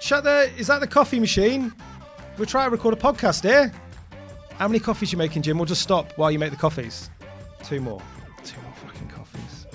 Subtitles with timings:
[0.00, 0.50] Shut the.
[0.56, 1.74] Is that the coffee machine?
[2.38, 3.70] We're trying to record a podcast here.
[4.54, 5.58] How many coffees you making, Jim?
[5.58, 7.10] We'll just stop while you make the coffees.
[7.62, 8.00] Two more.
[8.42, 9.66] Two more fucking coffees.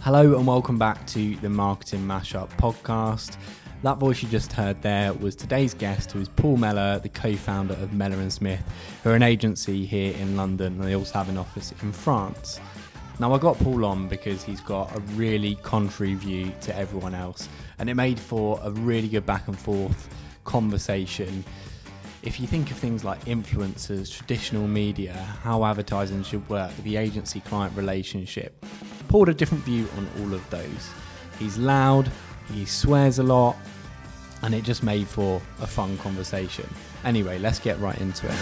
[0.00, 3.38] Hello and welcome back to the Marketing Mashup podcast.
[3.82, 7.74] That voice you just heard there was today's guest, who is Paul Mellor, the co-founder
[7.74, 8.62] of Mellor and Smith,
[9.02, 12.60] who are an agency here in London, and they also have an office in France.
[13.18, 17.48] Now, I got Paul on because he's got a really contrary view to everyone else,
[17.78, 20.08] and it made for a really good back and forth
[20.44, 21.44] conversation.
[22.22, 27.40] If you think of things like influencers, traditional media, how advertising should work, the agency
[27.40, 28.64] client relationship,
[29.08, 30.90] Paul had a different view on all of those.
[31.38, 32.10] He's loud,
[32.52, 33.56] he swears a lot,
[34.42, 36.68] and it just made for a fun conversation.
[37.04, 38.34] Anyway, let's get right into it.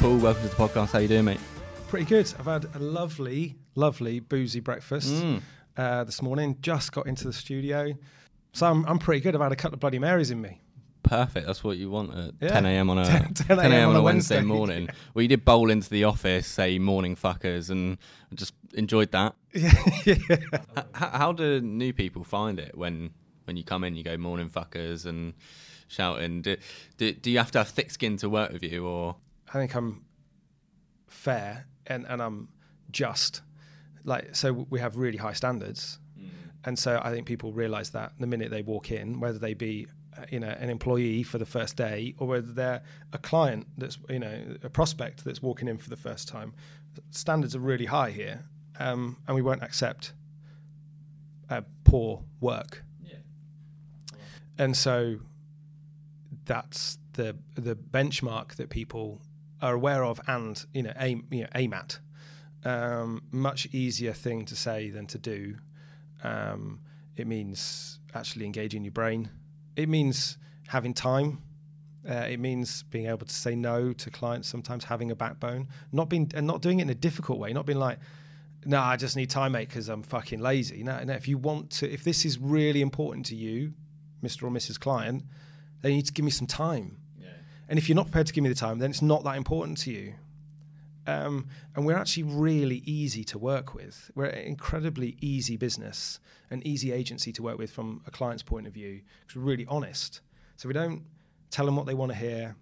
[0.00, 0.92] Paul, welcome to the podcast.
[0.92, 1.40] How you doing, mate?
[1.88, 2.32] Pretty good.
[2.38, 5.42] I've had a lovely, lovely boozy breakfast Mm.
[5.80, 6.56] Uh, this morning.
[6.60, 7.94] Just got into the studio.
[8.52, 9.34] So I'm, I'm pretty good.
[9.34, 10.60] I've had a couple of Bloody Marys in me.
[11.02, 11.46] Perfect.
[11.46, 12.48] That's what you want at Yeah.
[12.50, 12.90] 10 a.m.
[12.90, 13.88] on a 10 10 a.m.
[13.90, 14.42] on a Wednesday, Wednesday.
[14.42, 14.88] morning.
[15.14, 17.96] Well, you did bowl into the office, say morning fuckers, and
[18.30, 19.34] I just enjoyed that.
[19.54, 19.72] yeah.
[20.06, 20.40] H-
[20.92, 23.10] how, how do new people find it when
[23.44, 23.96] when you come in?
[23.96, 25.32] You go morning fuckers and
[25.88, 26.42] shouting.
[26.42, 26.56] Do,
[26.98, 29.16] do, do you have to have thick skin to work with you, or
[29.48, 30.04] I think I'm
[31.08, 32.48] fair and, and I'm
[32.90, 33.42] just.
[34.04, 35.98] Like so, we have really high standards,
[36.64, 39.86] and so I think people realise that the minute they walk in, whether they be
[40.16, 43.98] uh, you know an employee for the first day or whether they're a client that's
[44.08, 46.52] you know a prospect that's walking in for the first time,
[47.10, 48.44] standards are really high here,
[48.78, 50.12] um, and we won't accept
[51.48, 52.84] uh, poor work.
[53.04, 54.14] yeah.
[54.58, 55.20] And so
[56.44, 59.20] that's the the benchmark that people
[59.62, 61.98] are aware of and you know aim you know aim at.
[62.64, 65.56] Um, much easier thing to say than to do.
[66.22, 66.80] Um,
[67.16, 69.30] it means actually engaging your brain.
[69.76, 70.36] It means
[70.68, 71.42] having time.
[72.08, 74.48] Uh, it means being able to say no to clients.
[74.48, 77.52] Sometimes having a backbone, not being and not doing it in a difficult way.
[77.52, 77.98] Not being like,
[78.64, 80.82] no, I just need time, mate, because I'm fucking lazy.
[80.82, 81.14] No, no.
[81.14, 83.72] If you want to, if this is really important to you,
[84.22, 84.44] Mr.
[84.44, 84.78] or Mrs.
[84.78, 85.24] Client,
[85.80, 86.98] then you need to give me some time.
[87.68, 89.78] And if you're not prepared to give me the time, then it's not that important
[89.78, 90.14] to you.
[91.06, 94.10] Um, and we're actually really easy to work with.
[94.14, 98.66] We're an incredibly easy business, an easy agency to work with from a client's point
[98.66, 100.20] of view, because we're really honest.
[100.56, 101.04] So we don't
[101.50, 102.54] tell them what they want to hear.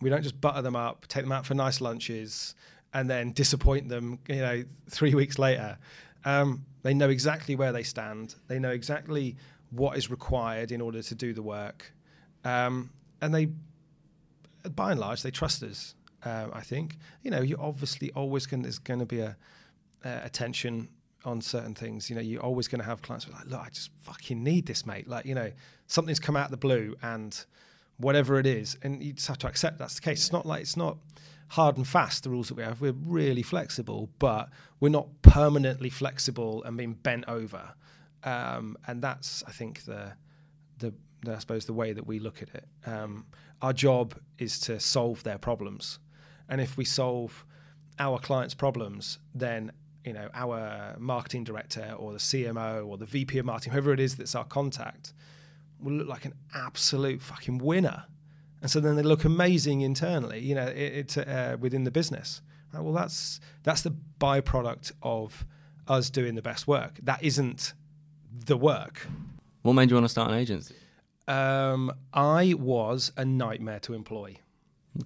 [0.00, 2.54] We don't just butter them up, take them out for nice lunches,
[2.94, 4.18] and then disappoint them.
[4.28, 5.78] You know, three weeks later,
[6.24, 8.34] um, they know exactly where they stand.
[8.48, 9.36] They know exactly
[9.70, 11.92] what is required in order to do the work,
[12.44, 13.48] um, and they,
[14.74, 15.94] by and large, they trust us.
[16.24, 18.62] Um, I think you know you're obviously always going.
[18.62, 19.36] There's going to be a,
[20.04, 20.88] a attention
[21.24, 22.10] on certain things.
[22.10, 24.42] You know, you're always going to have clients who are like, "Look, I just fucking
[24.42, 25.50] need this, mate." Like, you know,
[25.86, 27.44] something's come out of the blue, and
[27.98, 30.20] whatever it is, and you just have to accept that's the case.
[30.24, 30.98] It's not like it's not
[31.48, 32.80] hard and fast the rules that we have.
[32.80, 34.48] We're really flexible, but
[34.80, 37.74] we're not permanently flexible and being bent over.
[38.24, 40.12] Um, and that's, I think, the,
[40.78, 42.66] the the I suppose the way that we look at it.
[42.86, 43.26] Um,
[43.60, 45.98] our job is to solve their problems,
[46.52, 47.46] and if we solve
[47.98, 49.72] our clients' problems, then
[50.04, 54.00] you know our marketing director or the CMO or the VP of marketing, whoever it
[54.00, 55.14] is that's our contact,
[55.80, 58.04] will look like an absolute fucking winner.
[58.60, 62.42] And so then they look amazing internally, you know, it, it uh, within the business.
[62.74, 65.46] Right, well, that's that's the byproduct of
[65.88, 66.98] us doing the best work.
[67.02, 67.72] That isn't
[68.30, 69.06] the work.
[69.62, 70.74] what made you want to start an agency?
[71.26, 74.36] Um, I was a nightmare to employ.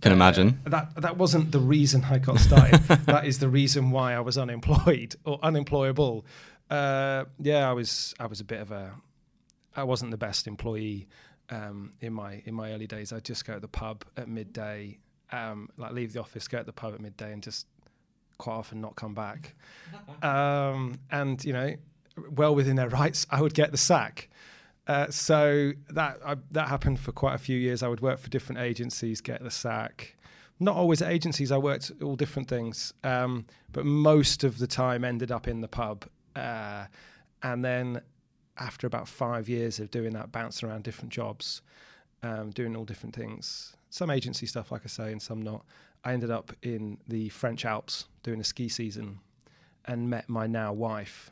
[0.00, 0.60] Can imagine.
[0.64, 2.80] That that wasn't the reason I got started.
[3.06, 6.26] that is the reason why I was unemployed or unemployable.
[6.68, 8.92] Uh, yeah, I was I was a bit of a
[9.76, 11.06] I wasn't the best employee
[11.50, 13.12] um, in my in my early days.
[13.12, 14.98] I'd just go to the pub at midday,
[15.30, 17.66] um, like leave the office, go to the pub at midday, and just
[18.38, 19.54] quite often not come back.
[20.22, 21.74] Um, and you know,
[22.30, 24.28] well within their rights, I would get the sack.
[24.86, 27.82] Uh, so that I, that happened for quite a few years.
[27.82, 30.16] I would work for different agencies, get the sack.
[30.58, 31.52] Not always at agencies.
[31.52, 35.68] I worked all different things, um, but most of the time ended up in the
[35.68, 36.06] pub.
[36.34, 36.86] Uh,
[37.42, 38.00] and then
[38.58, 41.60] after about five years of doing that, bouncing around different jobs,
[42.22, 45.64] um, doing all different things, some agency stuff, like I say, and some not.
[46.04, 49.20] I ended up in the French Alps doing a ski season,
[49.84, 51.30] and met my now wife,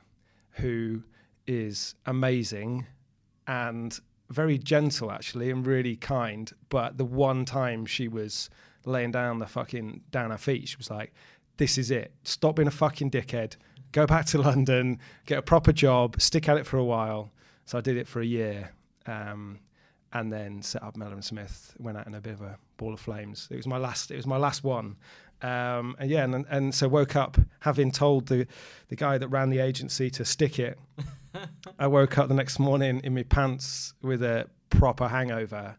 [0.53, 1.03] who
[1.47, 2.87] is amazing
[3.47, 3.99] and
[4.31, 6.53] very gentle actually and really kind.
[6.69, 8.51] But the one time she was
[8.85, 11.13] laying down the fucking down her feet, she was like,
[11.57, 12.13] "This is it.
[12.25, 13.57] Stop being a fucking dickhead.
[13.93, 17.33] Go back to London, get a proper job, stick at it for a while."
[17.67, 18.73] So I did it for a year,
[19.07, 19.59] um,
[20.13, 21.75] and then set up Mellor and Smith.
[21.79, 23.49] Went out in a bit of a ball of flames.
[23.51, 24.11] It was my last.
[24.11, 24.97] It was my last one.
[25.43, 28.47] Um, and yeah, and, and so woke up having told the
[28.89, 30.79] the guy that ran the agency to stick it.
[31.79, 35.77] I woke up the next morning in my pants with a proper hangover.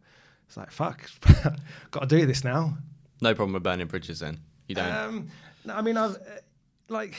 [0.47, 1.09] It's like fuck,
[1.91, 2.77] got to do this now.
[3.21, 4.39] No problem with burning bridges then.
[4.67, 4.91] You don't.
[4.93, 5.27] Um,
[5.63, 6.19] no, I mean, I've uh,
[6.89, 7.15] like,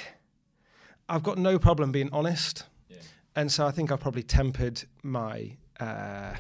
[1.09, 2.99] I've got no problem being honest, Yeah.
[3.35, 6.35] and so I think I've probably tempered my uh,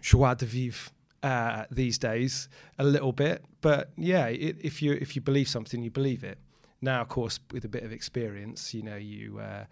[0.00, 0.90] joie de vivre
[1.22, 2.48] uh, these days
[2.78, 3.44] a little bit.
[3.60, 6.38] But yeah, it, if you if you believe something, you believe it.
[6.80, 9.64] Now, of course, with a bit of experience, you know, you, uh,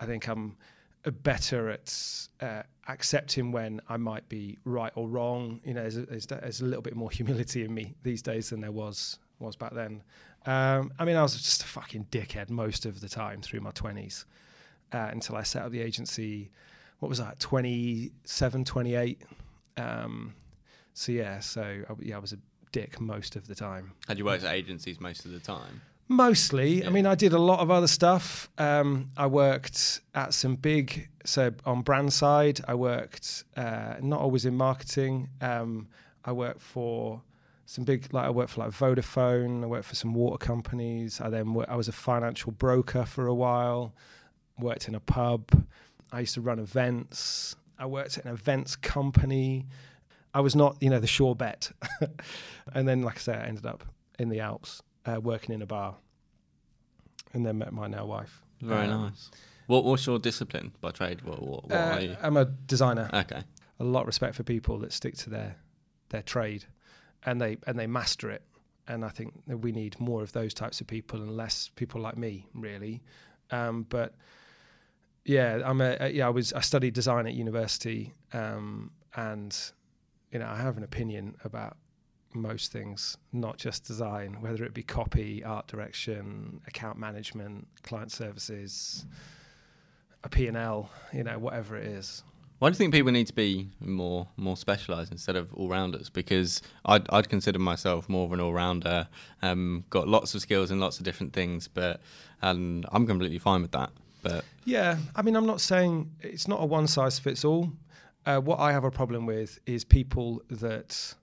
[0.00, 0.56] I think I'm
[1.22, 1.94] better at
[2.40, 5.60] uh, accepting when I might be right or wrong.
[5.64, 8.60] You know, there's a, there's, a little bit more humility in me these days than
[8.60, 10.02] there was was back then.
[10.44, 13.70] Um, I mean, I was just a fucking dickhead most of the time through my
[13.70, 14.26] twenties
[14.92, 16.50] uh, until I set up the agency.
[16.98, 17.40] What was that?
[17.40, 19.22] 27, 28.
[19.78, 20.34] Um,
[20.92, 22.38] so yeah, so I, yeah, I was a
[22.72, 23.92] dick most of the time.
[24.06, 25.80] Had you worked at agencies most of the time?
[26.10, 26.80] Mostly.
[26.80, 26.88] Yeah.
[26.88, 28.50] I mean, I did a lot of other stuff.
[28.58, 34.44] Um, I worked at some big, so on brand side, I worked uh, not always
[34.44, 35.28] in marketing.
[35.40, 35.86] Um,
[36.24, 37.22] I worked for
[37.64, 39.62] some big, like I worked for like Vodafone.
[39.62, 41.20] I worked for some water companies.
[41.20, 43.94] I then I was a financial broker for a while.
[44.58, 45.64] Worked in a pub.
[46.10, 47.54] I used to run events.
[47.78, 49.64] I worked at an events company.
[50.34, 51.70] I was not, you know, the sure bet.
[52.74, 53.84] and then, like I said, I ended up
[54.18, 55.96] in the Alps uh, working in a bar,
[57.32, 58.42] and then met my now wife.
[58.60, 59.30] Very Um, nice.
[59.66, 61.22] What What's your discipline by trade?
[61.22, 62.16] What, what, what Uh, are you?
[62.22, 63.08] I'm a designer.
[63.12, 63.42] Okay.
[63.78, 65.56] A lot of respect for people that stick to their
[66.10, 66.66] their trade,
[67.24, 68.42] and they and they master it.
[68.88, 72.00] And I think that we need more of those types of people and less people
[72.00, 73.02] like me, really.
[73.52, 74.14] Um, but
[75.24, 76.26] yeah, I'm a, yeah.
[76.26, 79.56] I was I studied design at university, um, and
[80.32, 81.76] you know I have an opinion about
[82.32, 89.04] most things, not just design, whether it be copy, art direction, account management, client services,
[90.24, 92.22] a P and L, you know, whatever it is.
[92.58, 96.10] Why do you think people need to be more more specialised instead of all rounders?
[96.10, 99.08] Because I'd, I'd consider myself more of an all rounder.
[99.40, 102.02] Um, got lots of skills in lots of different things, but
[102.42, 103.90] and I'm completely fine with that.
[104.22, 107.72] But Yeah, I mean, I'm not saying it's not a one size fits all.
[108.26, 111.14] Uh, what I have a problem with is people that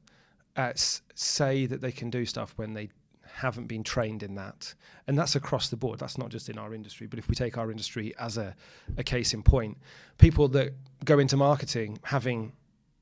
[0.57, 0.73] uh,
[1.15, 2.89] say that they can do stuff when they
[3.25, 4.73] haven't been trained in that,
[5.05, 5.99] and that's across the board.
[5.99, 8.55] That's not just in our industry, but if we take our industry as a,
[8.97, 9.77] a case in point,
[10.17, 10.73] people that
[11.05, 12.53] go into marketing having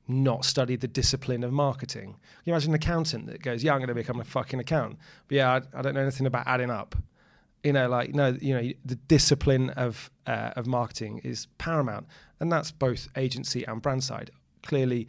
[0.08, 2.16] not studied the discipline of marketing.
[2.44, 5.34] You imagine an accountant that goes, "Yeah, I'm going to become a fucking accountant," but
[5.34, 6.94] yeah, I, I don't know anything about adding up.
[7.64, 12.06] You know like no you know the discipline of uh, of marketing is paramount.
[12.40, 14.30] And that's both agency and brand side.
[14.62, 15.08] Clearly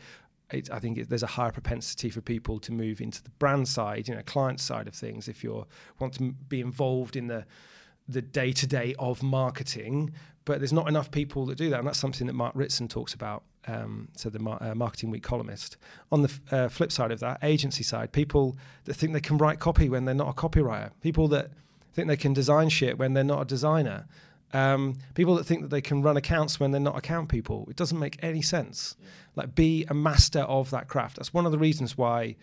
[0.52, 4.08] i think it, there's a higher propensity for people to move into the brand side
[4.08, 5.66] you know client side of things if you
[6.00, 7.46] want to be involved in the
[8.08, 10.14] the day to day of marketing.
[10.46, 13.14] But there's not enough people that do that and that's something that mark ritson talks
[13.14, 15.76] about um, so the mar- uh, marketing week columnist.
[16.12, 18.56] On the f- uh, flip side of that agency side people
[18.86, 20.92] that think they can write copy when they're not a copywriter.
[21.02, 21.52] People that
[21.94, 24.08] think they can design shit when they're not a designer.
[24.54, 27.68] Um, people that think that they can run accounts when they're not account people.
[27.69, 28.95] It doesn't make any sense.
[29.36, 31.18] Like, be a master of that craft.
[31.18, 32.38] That's one of the reasons why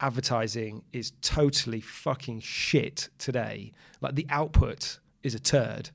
[0.00, 3.72] advertising is totally fucking shit today.
[4.00, 5.90] Like, the output is a turd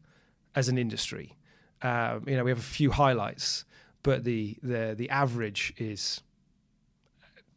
[0.56, 1.38] as an industry.
[1.82, 3.66] Um, you know, we have a few highlights,
[4.04, 6.22] but the the the average is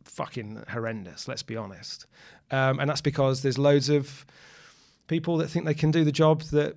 [0.04, 1.28] fucking horrendous.
[1.28, 2.06] Let's be honest,
[2.50, 4.26] um, and that's because there's loads of
[5.06, 6.76] people that think they can do the job that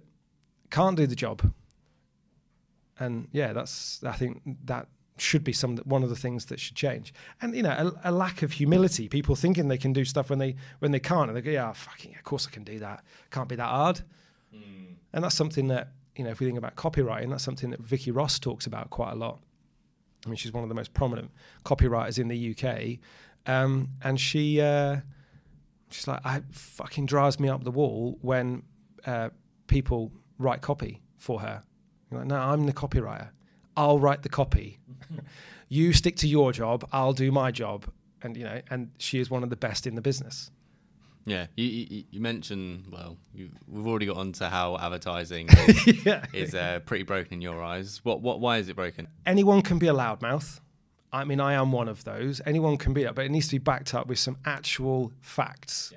[0.69, 1.53] can't do the job.
[2.99, 6.75] And yeah, that's I think that should be some one of the things that should
[6.75, 7.13] change.
[7.41, 9.07] And you know, a, a lack of humility.
[9.07, 11.71] People thinking they can do stuff when they when they can't, and they go, "Yeah,
[11.71, 13.03] fucking, of course I can do that.
[13.31, 14.01] Can't be that hard."
[15.13, 18.11] And that's something that you know, if we think about copywriting, that's something that Vikki
[18.11, 19.39] Ross talks about quite a lot.
[20.25, 21.31] I mean, she's one of the most prominent
[21.63, 22.99] copywriters in the UK,
[23.51, 24.61] um, and she.
[24.61, 24.97] Uh,
[25.91, 28.63] she's like, I fucking drives me up the wall when
[29.05, 29.29] uh,
[29.67, 31.61] people write copy for her.
[32.09, 33.29] You're like, no, I'm the copywriter.
[33.77, 34.79] I'll write the copy.
[35.69, 36.87] you stick to your job.
[36.91, 37.85] I'll do my job.
[38.21, 40.51] And you know, and she is one of the best in the business.
[41.25, 45.47] yeah, you, you, you mentioned well, you, we've already got onto how advertising
[46.05, 46.25] yeah.
[46.33, 48.01] is uh, pretty broken in your eyes.
[48.03, 49.07] What what why is it broken?
[49.25, 50.59] Anyone can be a loudmouth.
[51.11, 52.41] I mean, I am one of those.
[52.45, 55.93] Anyone can be that, but it needs to be backed up with some actual facts.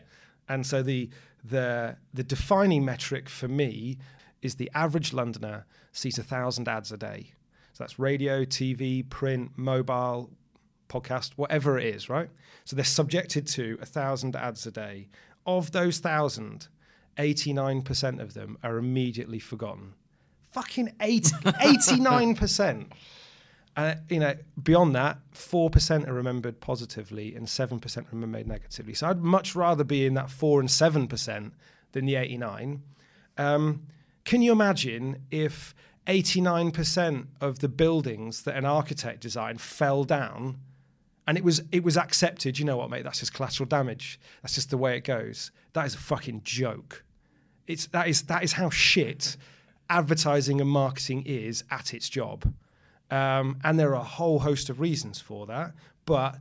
[0.49, 1.11] And so the
[1.45, 3.99] the the defining metric for me
[4.43, 7.33] is the average Londoner sees a thousand ads a day.
[7.73, 10.31] So that's radio, TV, print, mobile,
[10.89, 12.29] podcast, whatever it is, right?
[12.65, 15.09] So they're subjected to a thousand ads a day.
[15.47, 16.69] Of those thousand,
[17.17, 19.95] 89% of them are immediately forgotten.
[20.53, 22.87] Fucking eight, 89%.
[23.75, 28.93] Uh, you know, beyond that, 4% are remembered positively and 7% remembered negatively.
[28.93, 31.53] So I'd much rather be in that 4 and 7%
[31.93, 32.83] than the 89.
[33.39, 33.87] Um,
[34.25, 35.75] can you imagine if
[36.07, 40.59] 89% of the buildings that an architect designed fell down
[41.27, 44.19] and it was it was accepted, you know what, mate, that's just collateral damage.
[44.43, 45.53] That's just the way it goes.
[45.73, 47.05] That is a fucking joke.
[47.67, 49.37] It's that is that is how shit
[49.89, 52.53] advertising and marketing is at its job.
[53.11, 55.75] Um, and there are a whole host of reasons for that,
[56.07, 56.39] but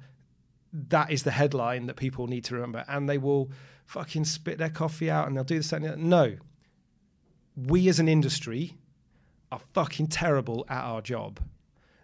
[0.74, 2.86] that is the headline that people need to remember.
[2.88, 3.52] And they will
[3.86, 5.74] fucking spit their coffee out and they'll do this.
[5.74, 6.38] And no,
[7.56, 8.78] we as an industry
[9.52, 11.40] are fucking terrible at our job.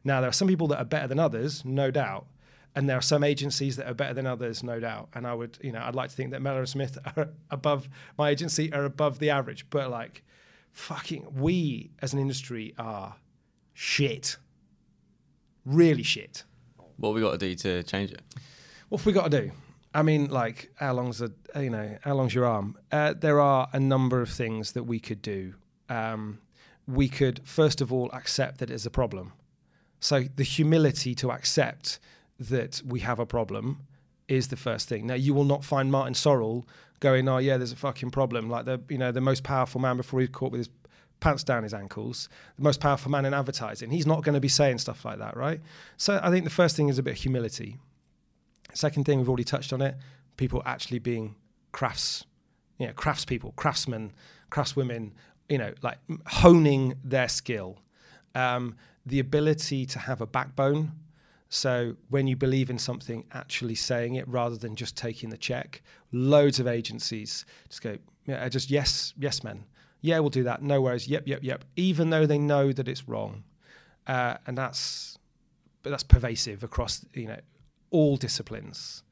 [0.03, 2.27] Now, there are some people that are better than others, no doubt.
[2.75, 5.09] And there are some agencies that are better than others, no doubt.
[5.13, 7.89] And I would, you know, I'd like to think that Mellor and Smith are above
[8.17, 9.67] my agency, are above the average.
[9.69, 10.23] But like,
[10.73, 13.15] fucking, we as an industry are
[13.73, 14.37] shit.
[15.65, 16.43] Really shit.
[16.97, 18.21] What have we got to do to change it?
[18.89, 19.51] What have we got to do?
[19.97, 22.77] I mean, like, how long's a, you know, how long's your arm?
[22.91, 25.55] Uh, there are a number of things that we could do.
[25.89, 26.37] Um,
[26.87, 29.33] we could first of all accept that it's a problem.
[29.99, 31.97] So the humility to accept
[32.39, 33.87] that we have a problem
[34.27, 35.07] is the first thing.
[35.07, 36.65] Now you will not find Martin Sorrell
[36.99, 39.97] going, "Oh yeah, there's a fucking problem." Like the you know the most powerful man
[39.97, 40.69] before he's caught with his
[41.21, 43.89] pants down his ankles, the most powerful man in advertising.
[43.89, 45.59] He's not going to be saying stuff like that, right?
[45.97, 47.77] So I think the first thing is a bit of humility.
[48.77, 49.95] Second thing, we've already touched on it:
[50.37, 51.35] people actually being
[51.71, 52.25] crafts,
[52.77, 54.11] you know, craftspeople, craftsmen,
[54.51, 55.13] craftswomen,
[55.49, 57.79] you know, like honing their skill,
[58.35, 60.91] um, the ability to have a backbone.
[61.49, 65.81] So when you believe in something, actually saying it rather than just taking the check.
[66.11, 69.63] Loads of agencies just go, yeah, just yes, yes, men.
[70.01, 70.61] Yeah, we'll do that.
[70.61, 71.07] No worries.
[71.07, 71.65] Yep, yep, yep.
[71.75, 73.43] Even though they know that it's wrong,
[74.05, 75.17] uh, and that's,
[75.81, 77.39] but that's pervasive across you know
[77.89, 79.03] all disciplines.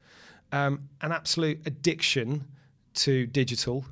[0.52, 2.46] Um, an absolute addiction
[2.94, 3.84] to digital.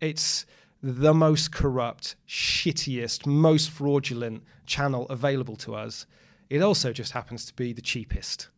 [0.00, 0.46] It's
[0.82, 6.06] the most corrupt, shittiest, most fraudulent channel available to us.
[6.48, 8.48] It also just happens to be the cheapest.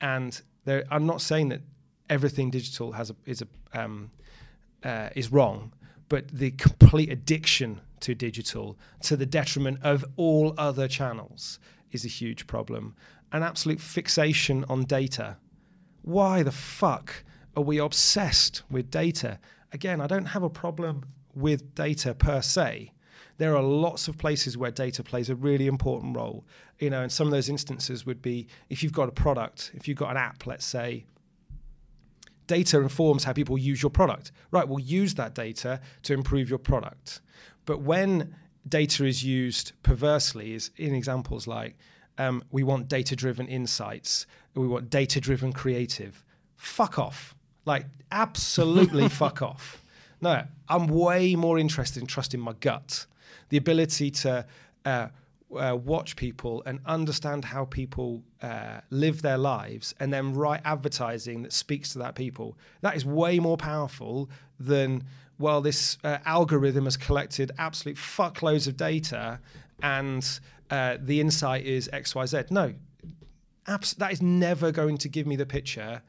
[0.00, 1.60] And there, I'm not saying that
[2.08, 3.48] everything digital has a, is a
[3.78, 4.10] um,
[4.84, 5.72] uh, is wrong,
[6.08, 11.58] but the complete addiction to digital, to the detriment of all other channels,
[11.90, 12.94] is a huge problem.
[13.34, 15.38] An absolute fixation on data.
[16.02, 17.24] Why the fuck
[17.56, 19.40] are we obsessed with data?
[19.72, 22.92] Again, I don't have a problem with data per se.
[23.38, 26.44] There are lots of places where data plays a really important role.
[26.78, 29.88] You know, and some of those instances would be if you've got a product, if
[29.88, 31.04] you've got an app, let's say,
[32.46, 34.30] data informs how people use your product.
[34.52, 37.20] Right, we'll use that data to improve your product.
[37.64, 38.36] But when
[38.68, 41.76] data is used perversely, is in examples like
[42.18, 46.24] um, we want data driven insights, we want data driven creative.
[46.56, 47.34] Fuck off.
[47.64, 49.82] Like, absolutely fuck off.
[50.20, 53.06] No, I'm way more interested in trusting my gut,
[53.48, 54.46] the ability to
[54.84, 55.08] uh,
[55.56, 61.42] uh, watch people and understand how people uh, live their lives and then write advertising
[61.42, 62.56] that speaks to that people.
[62.80, 65.04] That is way more powerful than,
[65.38, 69.40] well, this uh, algorithm has collected absolute fuckloads of data
[69.82, 70.40] and
[70.70, 72.50] uh, the insight is XYZ.
[72.50, 72.74] No,
[73.66, 76.02] abs- that is never going to give me the picture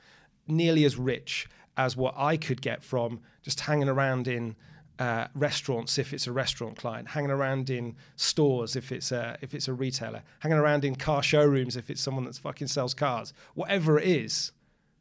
[0.47, 1.47] nearly as rich
[1.77, 4.55] as what I could get from just hanging around in
[4.97, 9.53] uh, restaurants if it's a restaurant client, hanging around in stores if it's a if
[9.53, 13.33] it's a retailer, hanging around in car showrooms if it's someone that's fucking sells cars,
[13.55, 14.51] whatever it is,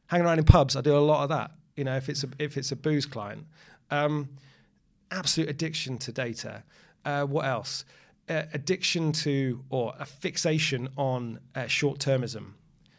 [0.08, 0.75] hanging around in pubs.
[0.75, 1.52] I do a lot of that.
[1.76, 3.46] You know, if it's a if it's a booze client,
[3.90, 4.30] um,
[5.11, 6.64] absolute addiction to data.
[7.04, 7.84] Uh, what else?
[8.26, 12.52] Uh, addiction to or a fixation on uh, short termism.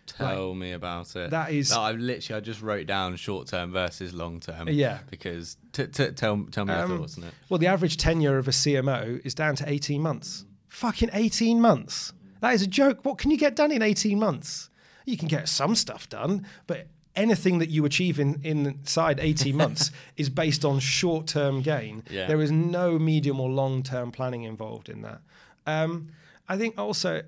[0.06, 1.32] Tell like, me about it.
[1.32, 1.72] That is.
[1.72, 4.70] No, I literally I just wrote down short term versus long term.
[4.70, 5.00] Yeah.
[5.10, 7.34] Because t- t- tell tell me um, your thoughts on it.
[7.50, 10.46] Well, the average tenure of a CMO is down to eighteen months.
[10.68, 12.14] Fucking eighteen months.
[12.42, 13.00] That is a joke.
[13.04, 14.70] What can you get done in eighteen months?
[15.06, 19.92] You can get some stuff done, but anything that you achieve in inside 18 months
[20.18, 22.04] is based on short-term gain.
[22.10, 22.28] Yeah.
[22.28, 25.22] There is no medium or long-term planning involved in that.
[25.66, 26.10] Um,
[26.48, 27.24] I think also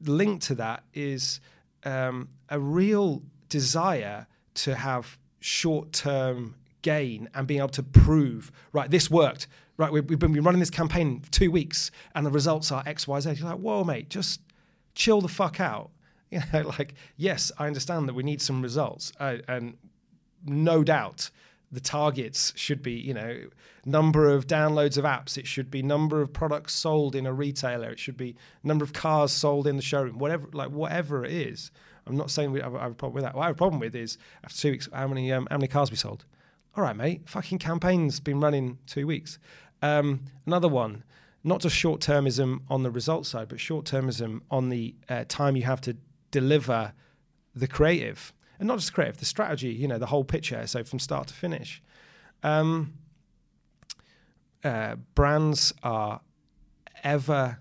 [0.00, 1.40] linked to that is
[1.84, 8.90] um, a real desire to have short term gain and being able to prove, right,
[8.90, 9.46] this worked.
[9.78, 13.20] Right, we've, been running this campaign for two weeks and the results are X, Y,
[13.20, 13.32] Z.
[13.32, 14.40] You're like, whoa, mate, just
[14.94, 15.90] chill the fuck out.
[16.36, 19.76] You know, like yes, I understand that we need some results, uh, and
[20.46, 21.30] no doubt
[21.72, 23.46] the targets should be you know
[23.84, 27.90] number of downloads of apps it should be number of products sold in a retailer
[27.90, 31.70] it should be number of cars sold in the showroom whatever like whatever it is.
[32.04, 33.36] I'm not saying we have, a problem with that.
[33.36, 35.68] What i have a problem with is after two weeks how many um, how many
[35.68, 36.24] cars we sold.
[36.76, 39.38] All right mate fucking campaign's been running two weeks.
[39.80, 41.04] Um, another one
[41.44, 45.80] not just short-termism on the results side but short-termism on the uh, time you have
[45.80, 45.96] to
[46.32, 46.92] deliver
[47.54, 50.64] the creative and not just creative, the strategy, you know, the whole picture.
[50.66, 51.82] So from start to finish.
[52.42, 52.94] Um,
[54.62, 56.20] uh, brands are
[57.02, 57.58] ever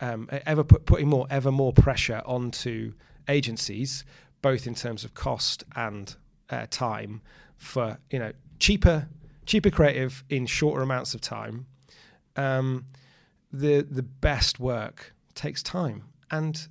[0.00, 2.92] um, ever put, putting more ever more pressure onto
[3.28, 4.04] agencies,
[4.42, 6.16] both in terms of cost and
[6.50, 7.22] uh, time,
[7.56, 9.08] for you know cheaper
[9.46, 11.66] cheaper creative in shorter amounts of time.
[12.36, 12.86] Um,
[13.50, 16.68] the the best work takes time, and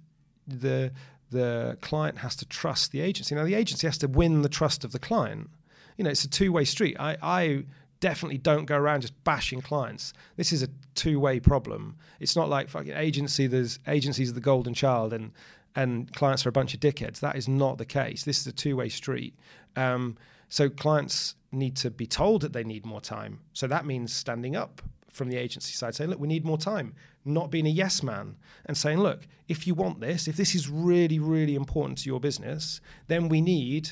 [0.48, 0.92] the
[1.32, 3.36] the client has to trust the agency.
[3.36, 5.50] Now, the agency has to win the trust of the client.
[5.98, 6.96] You know, it's a two way street.
[7.00, 7.66] I, I
[8.00, 10.14] definitely don't go around just bashing clients.
[10.36, 11.98] This is a two way problem.
[12.20, 13.48] It's not like fucking agency.
[13.48, 15.32] There's agencies are the golden child and
[15.78, 17.20] and clients are a bunch of dickheads.
[17.20, 18.24] That is not the case.
[18.24, 19.36] This is a two way street.
[19.76, 23.40] Um, so clients need to be told that they need more time.
[23.54, 26.94] So that means standing up from the agency side saying, look, we need more time,
[27.26, 30.70] not being a yes man and saying, look, if you want this, if this is
[30.70, 33.92] really, really important to your business, then we need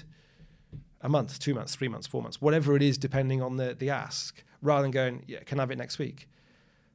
[1.01, 3.89] a month, two months, three months, four months, whatever it is, depending on the, the
[3.89, 6.27] ask, rather than going, yeah, can I have it next week?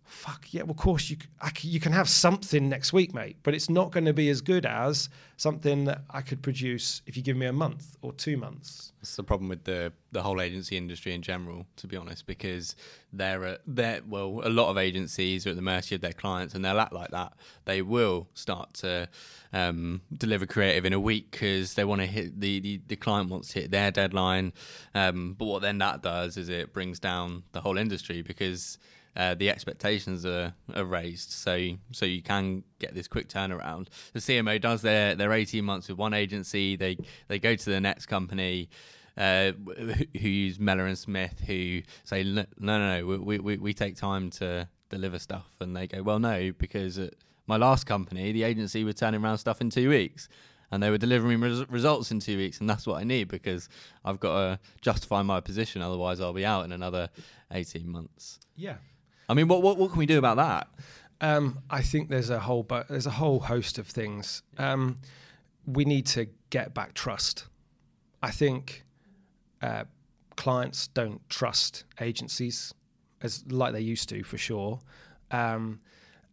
[0.08, 1.16] Fuck yeah, well, of course you
[1.60, 4.64] you can have something next week, mate, but it's not going to be as good
[4.66, 8.92] as something that I could produce if you give me a month or two months.
[9.00, 12.74] That's the problem with the the whole agency industry in general, to be honest, because
[13.12, 16.64] they're they're well, a lot of agencies are at the mercy of their clients, and
[16.64, 17.34] they'll act like that.
[17.66, 19.08] They will start to
[19.52, 23.30] um, deliver creative in a week because they want to hit the, the, the client
[23.30, 24.52] wants to hit their deadline.
[24.94, 28.78] Um, but what then that does is it brings down the whole industry because
[29.18, 33.88] uh, the expectations are, are raised, so so you can get this quick turnaround.
[34.12, 36.76] The CMO does their their eighteen months with one agency.
[36.76, 38.70] They they go to the next company.
[39.16, 43.96] Uh, who use Mellor and Smith, who say no, no, no, we, we, we take
[43.96, 47.14] time to deliver stuff, and they go, well, no, because at
[47.48, 50.28] my last company, the agency were turning around stuff in two weeks,
[50.70, 53.68] and they were delivering res- results in two weeks, and that's what I need because
[54.04, 57.08] I've got to justify my position, otherwise I'll be out in another
[57.50, 58.38] eighteen months.
[58.54, 58.76] Yeah,
[59.28, 60.68] I mean, what what, what can we do about that?
[61.20, 64.42] Um, I think there's a whole but there's a whole host of things.
[64.56, 64.96] Um,
[65.66, 67.46] we need to get back trust.
[68.22, 68.84] I think
[69.62, 69.84] uh,
[70.36, 72.72] clients don't trust agencies
[73.20, 74.80] as like they used to for sure.
[75.30, 75.80] Um,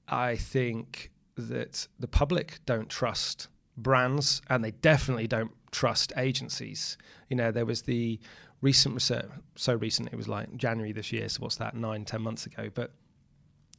[0.08, 6.98] I think that the public don't trust brands, and they definitely don't trust agencies.
[7.30, 8.20] You know, there was the
[8.62, 12.22] recent research, so recent, it was like January this year, so what's that, nine, ten
[12.22, 12.92] months ago, but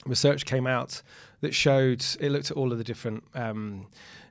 [0.04, 1.02] research came out
[1.40, 3.88] that showed, it looked at all of the different um,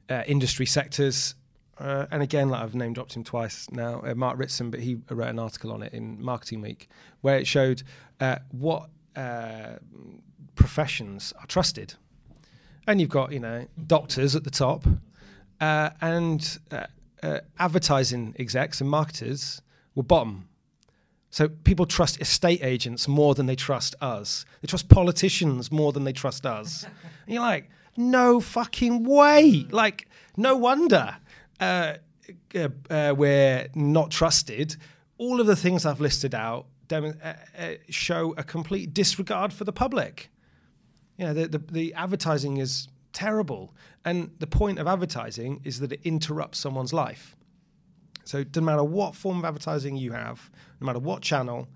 [0.09, 1.35] uh, industry sectors.
[1.77, 4.97] Uh, and again, like I've name dropped him twice now, uh, Mark Ritson, but he
[5.09, 6.87] wrote an article on it in Marketing Week
[7.21, 7.83] where it showed
[8.21, 9.73] uh, what uh,
[10.55, 11.95] professions are trusted.
[12.87, 14.85] And you've got, you know, doctors at the top
[15.59, 16.59] uh, and
[17.59, 19.61] advertising execs and marketers
[19.95, 20.47] were bottom.
[21.29, 24.45] So people trust estate agents more than they trust us.
[24.61, 26.83] They trust politicians more than they trust us.
[27.25, 29.65] and you're like, no fucking way.
[29.69, 31.17] Like, no wonder
[31.59, 31.95] uh,
[32.53, 34.75] uh, uh, we're not trusted.
[35.17, 39.63] All of the things I've listed out dem- uh, uh, show a complete disregard for
[39.63, 40.29] the public.
[41.17, 43.73] You know, the, the, the advertising is terrible.
[44.03, 47.35] And the point of advertising is that it interrupts someone's life.
[48.25, 51.69] So it doesn't matter what form of advertising you have, no matter what channel,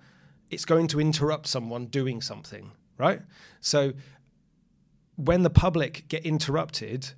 [0.50, 3.22] it's going to interrupt someone doing something, right?
[3.62, 3.94] So
[5.16, 7.12] when the public get interrupted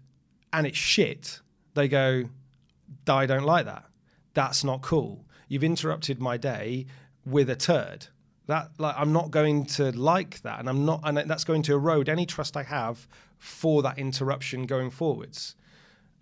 [0.52, 1.40] and it's shit,
[1.74, 2.26] they go,
[3.08, 3.86] I don't like that.
[4.34, 5.26] That's not cool.
[5.48, 6.86] You've interrupted my day
[7.26, 8.08] with a turd.
[8.48, 11.74] That like I'm not going to like that, and I'm not, and that's going to
[11.74, 15.56] erode any trust I have for that interruption going forwards.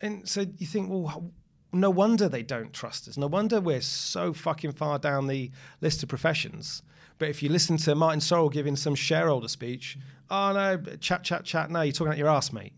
[0.01, 1.31] And so you think, well,
[1.71, 3.17] no wonder they don't trust us.
[3.17, 5.51] No wonder we're so fucking far down the
[5.82, 6.82] list of professions.
[7.19, 9.97] But if you listen to Martin Sorrell giving some shareholder speech,
[10.29, 11.69] oh no, chat, chat, chat.
[11.69, 12.73] No, you're talking about your ass, mate.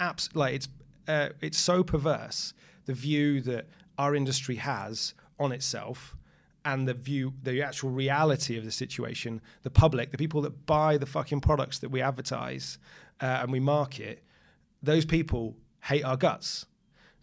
[0.00, 0.68] Abs- like it's
[1.06, 2.54] uh, it's so perverse
[2.86, 3.66] the view that
[3.98, 6.16] our industry has on itself
[6.64, 10.96] and the view, the actual reality of the situation, the public, the people that buy
[10.96, 12.78] the fucking products that we advertise
[13.20, 14.24] uh, and we market,
[14.82, 16.66] those people hate our guts.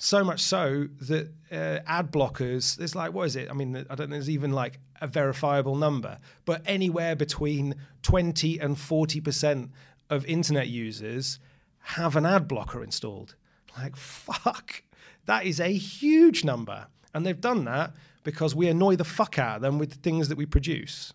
[0.03, 3.51] So much so that uh, ad blockers, there's like, what is it?
[3.51, 8.57] I mean, I don't think there's even like a verifiable number, but anywhere between 20
[8.57, 9.69] and 40%
[10.09, 11.37] of internet users
[11.81, 13.35] have an ad blocker installed.
[13.77, 14.81] Like, fuck,
[15.27, 16.87] that is a huge number.
[17.13, 20.29] And they've done that because we annoy the fuck out of them with the things
[20.29, 21.13] that we produce.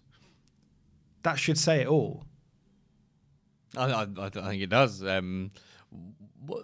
[1.25, 2.23] That should say it all.
[3.77, 5.05] I, I, I think it does.
[5.05, 5.51] Um,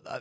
[0.07, 0.21] uh,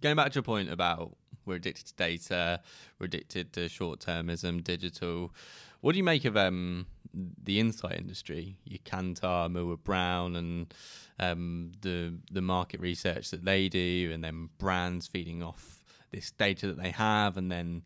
[0.00, 2.60] going back to your point about we're addicted to data,
[2.98, 5.32] we're addicted to short termism, digital.
[5.80, 8.58] What do you make of um, the insight industry?
[8.64, 10.74] Your Kantar, Millward Brown, and
[11.18, 16.68] um, the the market research that they do, and then brands feeding off this data
[16.68, 17.82] that they have, and then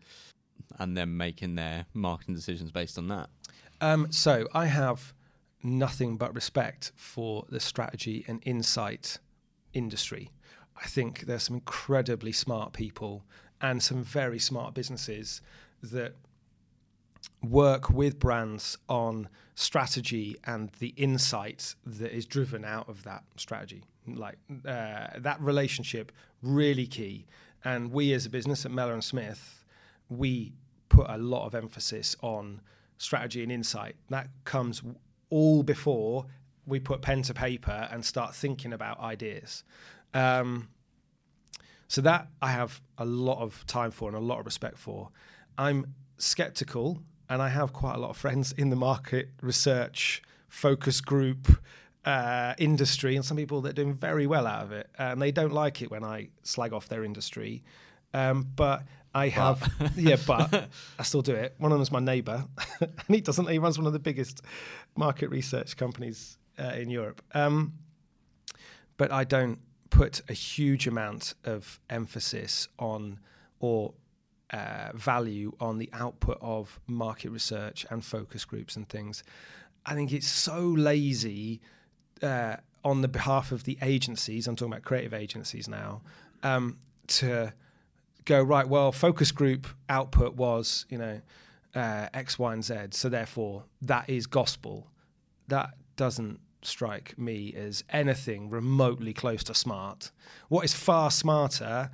[0.79, 3.31] and then making their marketing decisions based on that.
[3.81, 5.15] Um, so I have
[5.63, 9.19] nothing but respect for the strategy and insight
[9.73, 10.31] industry.
[10.83, 13.25] I think there's some incredibly smart people
[13.61, 15.41] and some very smart businesses
[15.83, 16.15] that
[17.43, 23.85] work with brands on strategy and the insight that is driven out of that strategy.
[24.07, 26.13] Like uh, that relationship,
[26.43, 27.27] really key.
[27.65, 29.65] And we as a business at Mellor and Smith,
[30.09, 30.53] we
[30.89, 32.61] put a lot of emphasis on
[32.99, 33.97] strategy and insight.
[34.11, 34.83] That comes
[35.31, 36.27] all before
[36.67, 39.65] we put pen to paper and start thinking about ideas.
[40.17, 40.69] Um,
[41.89, 45.11] so that I have a lot of time for and a lot of respect for.
[45.59, 51.03] I'm skeptical, and I have quite a lot of friends in the market research focus
[51.03, 51.49] group
[52.07, 55.33] uh, industry, and some people that are doing very well out of it, and they
[55.33, 57.63] don't like it when I slag off their industry.
[58.15, 59.97] Um, but I have, but.
[59.97, 61.55] yeah, but I still do it.
[61.59, 62.47] One of them is my neighbour,
[62.81, 63.49] and he doesn't.
[63.49, 64.41] He runs one of the biggest
[64.97, 67.21] market research companies uh, in Europe.
[67.35, 67.75] Um,
[68.97, 69.59] but I don't
[69.91, 73.19] put a huge amount of emphasis on
[73.61, 73.95] or
[74.51, 79.25] uh, value on the output of market research and focus groups and things.
[79.85, 81.61] I think it's so lazy
[82.23, 84.47] uh, on the behalf of the agencies.
[84.47, 86.03] I'm talking about creative agencies now
[86.43, 87.53] um, to
[88.25, 88.69] go right.
[88.69, 91.21] Well, focus group output was you know
[91.75, 92.75] uh, X, Y, and Z.
[92.91, 94.89] So therefore, that is gospel.
[95.49, 100.11] That doesn't strike me as anything remotely close to smart.
[100.49, 101.91] What is far smarter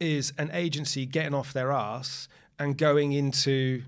[0.00, 2.28] is an agency getting off their ass
[2.58, 3.82] and going into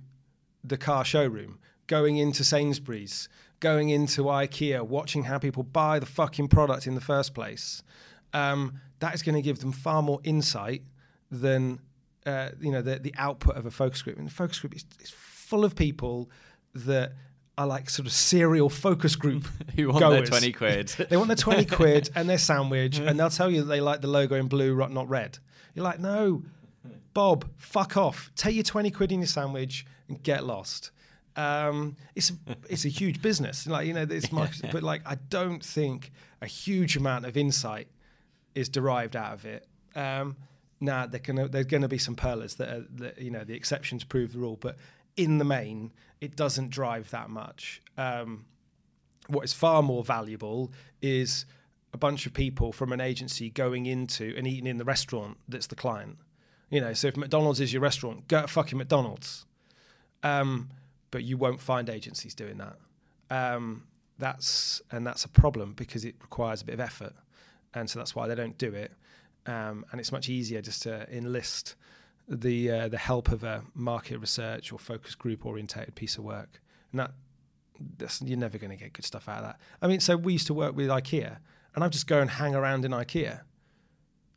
[0.63, 3.29] the car showroom, going into Sainsbury's,
[3.61, 7.83] going into IKEA, watching how people buy the fucking product in the first place.
[8.33, 10.83] Um, that is going to give them far more insight
[11.31, 11.81] than
[12.27, 14.19] uh, you know the, the output of a focus group.
[14.19, 16.31] And the focus group is, is full of people
[16.75, 17.13] that
[17.57, 20.31] are like sort of serial focus group who want goers.
[20.31, 20.89] their 20 quid.
[21.09, 24.09] they want their 20 quid and their sandwich, and they'll tell you they like the
[24.09, 25.39] logo in blue, not red.
[25.75, 26.43] You're like, no,
[27.13, 28.31] Bob, fuck off.
[28.37, 30.91] Take your 20 quid in your sandwich and get lost.
[31.37, 32.35] Um, it's a,
[32.69, 36.13] it's a huge business, like you know, this market, but like I don't think
[36.43, 37.89] a huge amount of insight
[38.55, 39.67] is derived out of it.
[39.97, 40.37] Um,
[40.81, 43.55] now there can there's going to be some pearlers that, are, that you know the
[43.55, 44.77] exceptions prove the rule, but
[45.17, 47.83] in the main, it doesn't drive that much.
[47.97, 48.47] Um,
[49.29, 51.47] what is far more valuable is
[51.93, 55.69] a bunch of people from an agency going into and eating in the restaurant that's
[55.69, 56.19] the client.
[56.71, 59.47] You know, so if McDonald's is your restaurant, go to fucking McDonald's.
[60.23, 60.71] Um,
[61.11, 62.77] but you won't find agencies doing that.
[63.31, 63.85] Um,
[64.19, 67.13] that's and that's a problem because it requires a bit of effort,
[67.73, 68.93] and so that's why they don't do it.
[69.47, 71.75] Um, and it's much easier just to enlist
[72.29, 76.61] the uh, the help of a market research or focus group orientated piece of work,
[76.93, 77.13] and that
[78.23, 79.61] you're never going to get good stuff out of that.
[79.83, 81.39] I mean, so we used to work with IKEA,
[81.75, 83.41] and I'd just go and hang around in IKEA,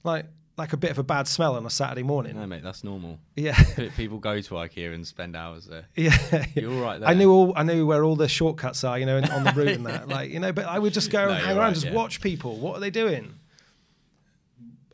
[0.03, 0.25] like
[0.57, 2.35] like a bit of a bad smell on a Saturday morning.
[2.35, 3.19] No, mate, that's normal.
[3.35, 3.53] Yeah,
[3.95, 5.85] people go to IKEA and spend hours there.
[5.95, 7.07] Yeah, you're all right there.
[7.07, 9.69] I knew all I knew where all the shortcuts are, you know, on the route
[9.75, 10.51] and that, like you know.
[10.51, 11.93] But I would just go No, and hang around, right, just yeah.
[11.93, 12.57] watch people.
[12.57, 13.35] What are they doing?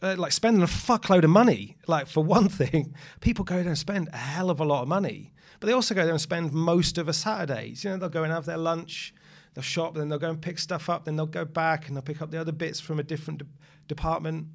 [0.04, 1.78] Uh, like spending a fuckload of money.
[1.88, 4.88] Like for one thing, people go there and spend a hell of a lot of
[4.88, 7.84] money, but they also go there and spend most of a Saturdays.
[7.84, 9.14] You know, they'll go and have their lunch,
[9.54, 12.04] they'll shop, then they'll go and pick stuff up, then they'll go back and they'll
[12.04, 13.46] pick up the other bits from a different de-
[13.88, 14.48] department.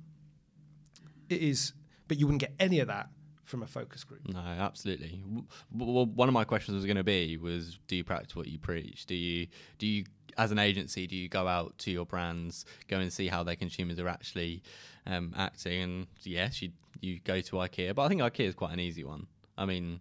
[1.28, 1.72] It is,
[2.06, 3.08] but you wouldn't get any of that
[3.44, 4.28] from a focus group.
[4.28, 5.22] No, absolutely.
[5.26, 8.46] W- w- one of my questions was going to be was do you practice what
[8.46, 9.06] you preach?
[9.06, 9.46] Do you
[9.78, 10.04] do you
[10.36, 13.56] as an agency do you go out to your brands, go and see how their
[13.56, 14.62] consumers are actually
[15.08, 15.82] um, acting?
[15.82, 19.04] And yes, you you go to IKEA, but I think IKEA is quite an easy
[19.04, 19.26] one.
[19.56, 20.00] I mean.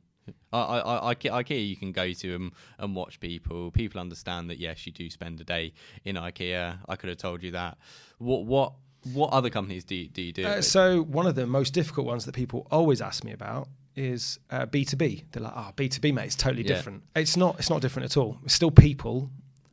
[0.52, 3.72] I, I, I, IKEA, you can go to and, and watch people.
[3.72, 5.72] People understand that yes, you do spend a day
[6.04, 6.80] in IKEA.
[6.90, 7.78] I could have told you that.
[8.18, 8.74] What what
[9.14, 10.22] What other companies do you do?
[10.22, 13.32] You do uh, so one of the most difficult ones that people always ask me
[13.32, 14.40] about is
[14.70, 15.24] B two B.
[15.32, 16.76] They're like, "Ah, B two B, mate, it's totally yeah.
[16.76, 17.58] different." It's not.
[17.58, 18.38] It's not different at all.
[18.44, 19.30] It's still people.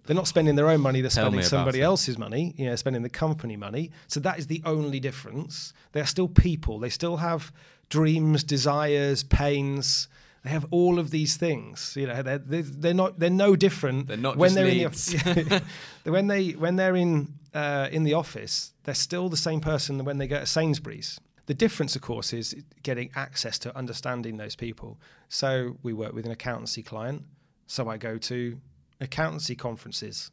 [0.07, 1.01] They're not spending their own money.
[1.01, 1.85] They're Tell spending somebody it.
[1.85, 2.55] else's money.
[2.57, 3.91] You know, spending the company money.
[4.07, 5.73] So that is the only difference.
[5.93, 6.79] They are still people.
[6.79, 7.53] They still have
[7.89, 10.09] dreams, desires, pains.
[10.43, 11.95] They have all of these things.
[11.97, 14.09] You know, they're they're, they're not they're no different.
[14.09, 15.15] They're not when they're leads.
[15.15, 15.63] in the
[16.13, 18.73] when they when they're in uh, in the office.
[18.85, 21.19] They're still the same person when they go to Sainsbury's.
[21.47, 24.99] The difference, of course, is getting access to understanding those people.
[25.29, 27.23] So we work with an accountancy client.
[27.67, 28.59] So I go to
[29.01, 30.31] accountancy conferences.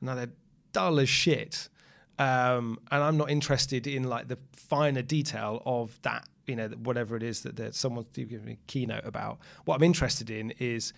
[0.00, 0.32] Now they're
[0.74, 1.70] dull as shit.
[2.18, 7.16] Um, and I'm not interested in like the finer detail of that, you know, whatever
[7.16, 9.38] it is that, that someone's giving a keynote about.
[9.64, 10.92] What I'm interested in is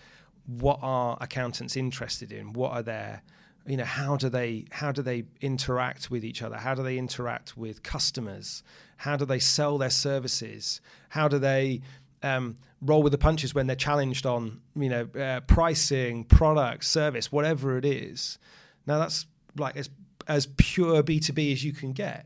[0.45, 2.53] what are accountants interested in?
[2.53, 3.23] What are their
[3.65, 6.97] you know how do they how do they interact with each other how do they
[6.97, 8.63] interact with customers
[8.95, 11.81] how do they sell their services how do they
[12.23, 17.31] um, roll with the punches when they're challenged on you know uh, pricing, product, service,
[17.31, 18.37] whatever it is.
[18.85, 19.25] Now that's
[19.57, 19.89] like as
[20.27, 22.25] as pure B two B as you can get.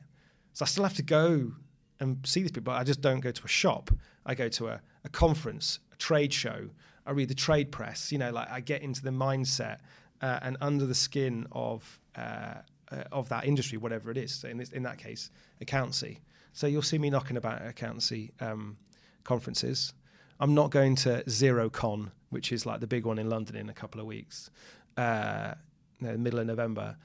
[0.53, 1.53] So I still have to go
[1.99, 2.73] and see these people.
[2.73, 3.91] I just don't go to a shop.
[4.25, 6.69] I go to a, a conference, a trade show.
[7.05, 8.11] I read the trade press.
[8.11, 9.79] You know, like I get into the mindset
[10.21, 12.55] uh, and under the skin of uh,
[12.91, 14.33] uh, of that industry, whatever it is.
[14.33, 16.19] So in this, in that case, accountancy.
[16.53, 18.77] So you'll see me knocking about accountancy um,
[19.23, 19.93] conferences.
[20.41, 23.73] I'm not going to Xerocon, which is like the big one in London in a
[23.73, 24.49] couple of weeks,
[24.97, 25.53] uh,
[25.99, 26.97] middle of November.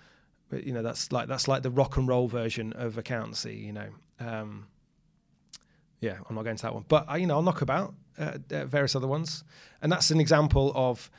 [0.49, 3.55] But, you know, that's like that's like the rock and roll version of accountancy.
[3.57, 3.89] You know,
[4.21, 4.67] um,
[6.01, 8.39] yeah, I'm not going to that one, but I, you know, I'll knock about uh,
[8.51, 9.45] uh various other ones,
[9.83, 11.11] and that's an example of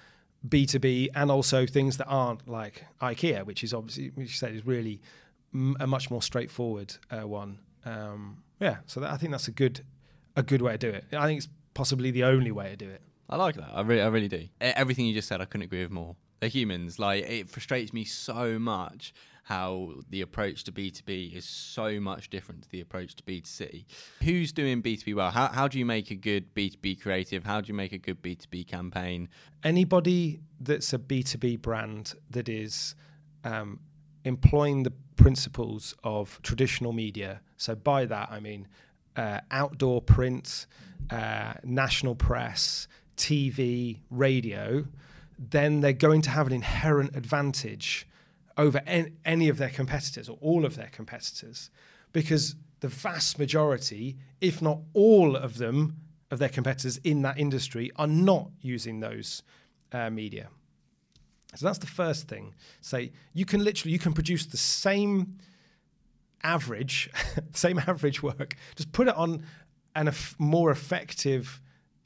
[0.47, 4.65] B2B and also things that aren't like IKEA, which is obviously, which you said is
[4.65, 5.01] really
[5.53, 7.59] m- a much more straightforward uh, one.
[7.85, 9.81] Um, yeah, so that, I think that's a good
[10.35, 11.05] a good way to do it.
[11.13, 13.03] I think it's possibly the only way to do it.
[13.29, 13.69] I like that.
[13.71, 14.47] I really, I really do.
[14.59, 16.15] Everything you just said, I couldn't agree with more.
[16.39, 16.97] They're humans.
[16.97, 19.13] Like it frustrates me so much
[19.43, 23.85] how the approach to B2B is so much different to the approach to B2C.
[24.23, 25.29] Who's doing B2B well?
[25.29, 27.43] How, how do you make a good B2B creative?
[27.43, 29.29] How do you make a good B2B campaign?
[29.63, 32.95] Anybody that's a B2B brand that is
[33.43, 33.79] um,
[34.25, 37.41] employing the principles of traditional media.
[37.55, 38.67] So, by that, I mean
[39.17, 40.67] uh, outdoor print,
[41.09, 44.85] uh, national press, TV, radio,
[45.37, 48.07] then they're going to have an inherent advantage
[48.57, 51.69] over en- any of their competitors or all of their competitors
[52.13, 55.97] because the vast majority, if not all of them,
[56.29, 59.43] of their competitors in that industry are not using those
[59.91, 60.49] uh, media.
[61.55, 62.53] So that's the first thing.
[62.81, 65.37] Say you can literally you can produce the same
[66.43, 67.09] average,
[67.53, 69.43] same average work, just put it on
[69.95, 71.61] an ef- more effective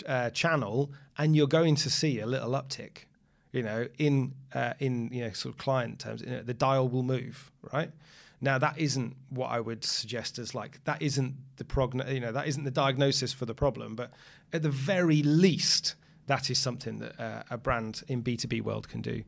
[0.08, 3.06] uh, channel, and you're going to see a little uptick.
[3.52, 6.88] You know, in uh, in you know sort of client terms, you know, the dial
[6.88, 7.91] will move, right?
[8.39, 12.32] Now that isn't what I would suggest as like that isn't the progno- you know
[12.32, 14.12] that isn't the diagnosis for the problem, but
[14.54, 15.96] at the very least,
[16.28, 19.24] that is something that uh, a brand in B two B world can do.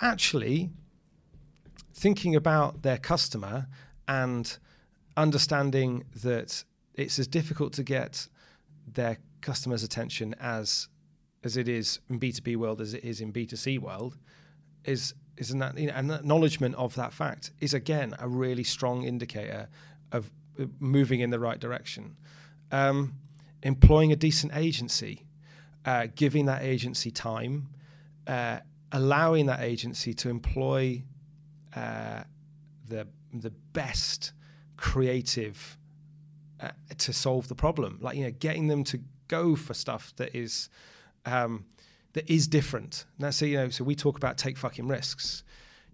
[0.00, 0.70] Actually,
[1.94, 3.66] thinking about their customer
[4.08, 4.58] and
[5.16, 8.28] understanding that it's as difficult to get
[8.86, 10.88] their customers' attention as
[11.44, 14.16] as it is in B2B world as it is in B2C world
[14.84, 19.04] is is an, you know, an acknowledgement of that fact is again a really strong
[19.04, 19.68] indicator
[20.12, 20.30] of
[20.78, 22.16] moving in the right direction.
[22.70, 23.14] Um,
[23.62, 25.26] employing a decent agency,
[25.84, 27.68] uh, giving that agency time,
[28.26, 28.58] uh,
[28.92, 31.02] allowing that agency to employ
[31.74, 32.22] uh,
[32.88, 34.32] the the best
[34.76, 35.78] creative
[36.60, 37.98] uh, to solve the problem.
[38.00, 40.68] Like you know, getting them to go for stuff that is
[41.24, 41.64] um,
[42.12, 43.06] that is different.
[43.18, 45.44] Now, so you know, so we talk about take fucking risks.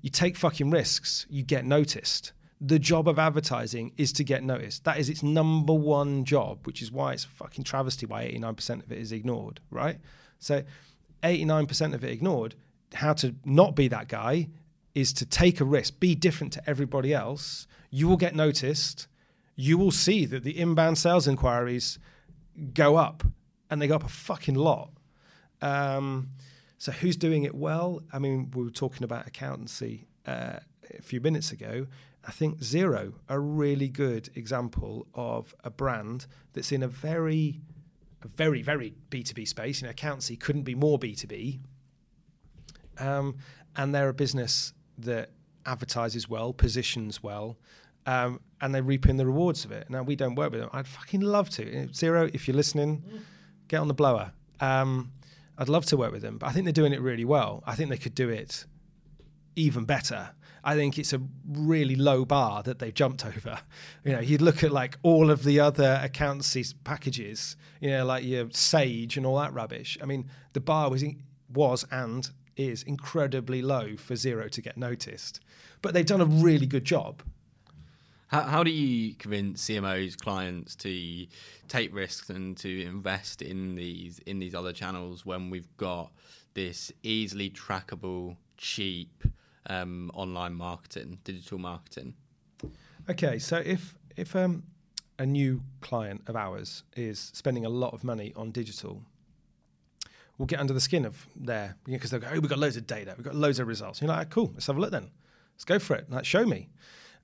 [0.01, 2.33] You take fucking risks, you get noticed.
[2.61, 4.85] The job of advertising is to get noticed.
[4.85, 8.93] That is its number one job, which is why it's fucking travesty why 89% of
[8.93, 9.99] it is ignored, right?
[10.39, 10.65] So
[11.23, 12.55] 89% of it ignored.
[12.95, 14.49] How to not be that guy
[14.95, 17.67] is to take a risk, be different to everybody else.
[17.91, 19.07] You will get noticed.
[19.55, 21.99] You will see that the inbound sales inquiries
[22.75, 23.25] go up,
[23.71, 24.91] and they go up a fucking lot.
[25.61, 26.31] Um,
[26.79, 28.03] so who's doing it well?
[28.13, 30.61] I mean, we were talking about accountancy uh,
[30.97, 31.87] a few minutes ago.
[32.27, 37.61] I think Xero, a really good example of a brand that's in a very,
[38.23, 39.81] a very, very B2B space.
[39.81, 41.61] You know, accountancy couldn't be more B2B.
[42.99, 43.37] Um,
[43.77, 45.31] and they're a business that
[45.67, 47.57] advertises well, positions well,
[48.07, 49.91] um, and they're reaping the rewards of it.
[49.91, 50.71] Now we don't work with them.
[50.73, 51.65] I'd fucking love to.
[51.89, 53.03] Xero, if you're listening,
[53.69, 54.33] get on the blower.
[54.61, 55.13] Um,
[55.57, 57.63] I'd love to work with them, but I think they're doing it really well.
[57.67, 58.65] I think they could do it
[59.57, 60.31] even better.
[60.65, 63.61] I think it's a really low bar that they've jumped over.
[64.05, 68.25] You know, you'd look at like all of the other accountancy packages, you know, like
[68.25, 69.99] your Sage and all that rubbish.
[70.01, 71.05] I mean, the bar was
[71.53, 75.41] was and is incredibly low for Xero to get noticed.
[75.81, 77.23] But they've done a really good job.
[78.27, 81.27] How, how do you convince CMOs clients to
[81.69, 86.13] take risks and to invest in these in these other channels when we've got
[86.53, 89.25] this easily trackable, cheap
[89.67, 92.15] um, online marketing, digital marketing?
[93.09, 94.65] Okay, so if if um,
[95.19, 99.03] a new client of ours is spending a lot of money on digital,
[100.39, 102.87] we'll get under the skin of there because they'll go, "Oh, we've got loads of
[102.87, 105.11] data, we've got loads of results." And you're like, "Cool, let's have a look then.
[105.55, 106.11] Let's go for it.
[106.11, 106.69] Like, show me."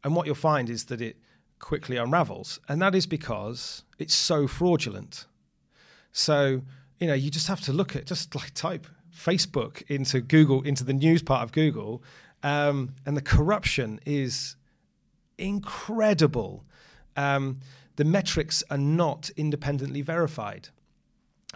[0.02, 1.16] And what you'll find is that it
[1.60, 5.26] quickly unravels, and that is because it's so fraudulent.
[6.12, 6.62] So
[7.00, 10.84] you know, you just have to look at just like type Facebook into Google into
[10.84, 12.02] the news part of Google,
[12.42, 14.56] um, and the corruption is
[15.38, 16.64] incredible.
[17.16, 17.60] Um,
[17.96, 20.70] the metrics are not independently verified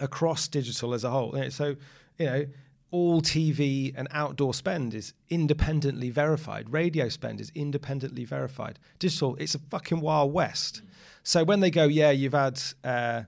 [0.00, 1.36] across digital as a whole.
[1.50, 1.76] So,
[2.18, 2.46] you know,
[2.90, 6.72] all TV and outdoor spend is independently verified.
[6.72, 8.78] Radio spend is independently verified.
[8.98, 10.82] Digital, it's a fucking wild west.
[11.22, 13.22] So when they go, yeah, you've had uh,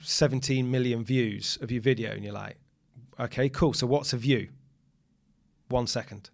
[0.00, 2.56] 17 million views of your video, and you're like,
[3.18, 3.72] okay, cool.
[3.72, 4.48] So what's a view?
[5.68, 6.30] One second.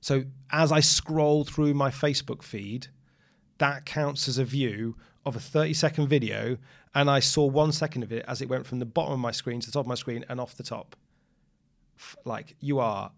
[0.00, 2.88] So as I scroll through my Facebook feed,
[3.58, 6.58] that counts as a view of a 30 second video.
[6.94, 9.30] And I saw one second of it as it went from the bottom of my
[9.30, 10.96] screen to the top of my screen and off the top.
[12.24, 13.12] Like you are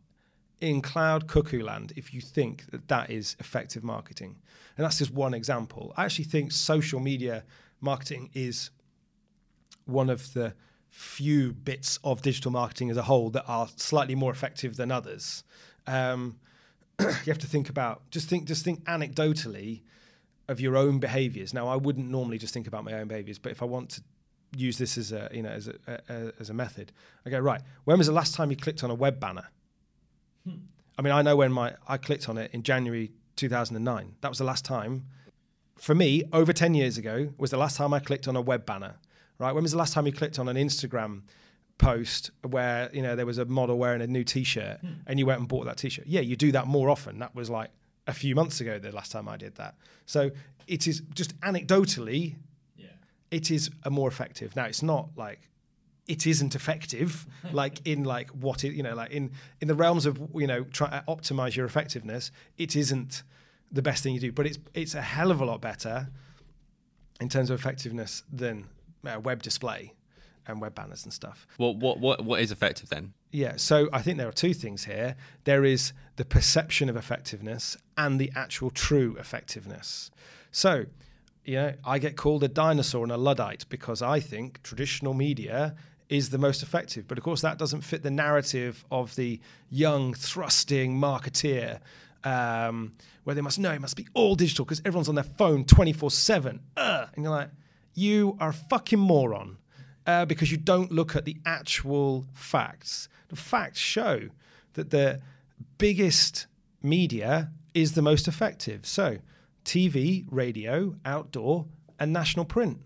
[0.60, 4.36] in cloud cuckoo land if you think that that is effective marketing.
[4.76, 5.92] And that's just one example.
[5.96, 7.44] I actually think social media
[7.80, 8.70] marketing is
[9.84, 10.54] one of the
[10.88, 15.42] few bits of digital marketing as a whole that are slightly more effective than others.
[15.86, 16.38] Um,
[17.00, 19.82] you have to think about just think just think anecdotally
[20.48, 21.54] of your own behaviors.
[21.54, 24.02] Now, I wouldn't normally just think about my own behaviors, but if I want to
[24.56, 25.74] use this as a you know as a,
[26.08, 26.92] a as a method,
[27.26, 27.60] I go right.
[27.84, 29.48] When was the last time you clicked on a web banner?
[30.46, 30.56] Hmm.
[30.98, 34.16] I mean, I know when my I clicked on it in January 2009.
[34.20, 35.06] That was the last time.
[35.76, 38.64] For me, over 10 years ago, was the last time I clicked on a web
[38.64, 38.94] banner.
[39.38, 39.52] Right?
[39.52, 41.22] When was the last time you clicked on an Instagram
[41.78, 44.92] post where you know there was a model wearing a new T-shirt hmm.
[45.06, 46.06] and you went and bought that T-shirt.
[46.06, 47.18] Yeah, you do that more often.
[47.18, 47.70] That was like
[48.06, 49.74] a few months ago the last time I did that.
[50.06, 50.30] So
[50.66, 52.36] it is just anecdotally,
[52.76, 52.86] yeah.
[53.30, 54.54] it is a more effective.
[54.56, 55.48] Now it's not like
[56.06, 60.06] it isn't effective like in like what it you know like in in the realms
[60.06, 63.22] of you know try to optimize your effectiveness it isn't
[63.72, 66.08] the best thing you do but it's it's a hell of a lot better
[67.20, 68.66] in terms of effectiveness than
[69.06, 69.92] uh, web display
[70.46, 71.46] and web banners and stuff.
[71.56, 73.12] What what what what is effective then?
[73.30, 75.16] Yeah, so I think there are two things here.
[75.44, 80.10] There is the perception of effectiveness and the actual true effectiveness.
[80.52, 80.86] So,
[81.44, 85.74] you know, I get called a dinosaur and a luddite because I think traditional media
[86.08, 87.08] is the most effective.
[87.08, 91.80] But of course, that doesn't fit the narrative of the young, thrusting marketeer.
[92.22, 92.92] Um,
[93.24, 96.10] where they must know it must be all digital because everyone's on their phone 24
[96.10, 96.60] 7.
[96.76, 97.50] And you're like,
[97.94, 99.58] you are a fucking moron
[100.06, 103.08] uh, because you don't look at the actual facts.
[103.28, 104.28] The facts show
[104.74, 105.20] that the
[105.78, 106.46] biggest
[106.82, 108.86] media is the most effective.
[108.86, 109.18] So,
[109.64, 111.66] TV, radio, outdoor,
[111.98, 112.80] and national print.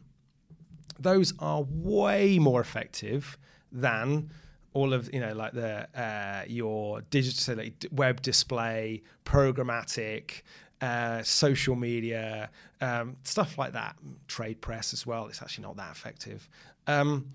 [0.99, 3.39] Those are way more effective
[3.71, 4.31] than
[4.75, 10.43] all of you know like the uh, your digital web display, programmatic,
[10.81, 12.51] uh, social media,
[12.81, 13.97] um, stuff like that.
[14.27, 15.27] Trade press as well.
[15.27, 16.49] It's actually not that effective.
[16.89, 17.29] Um,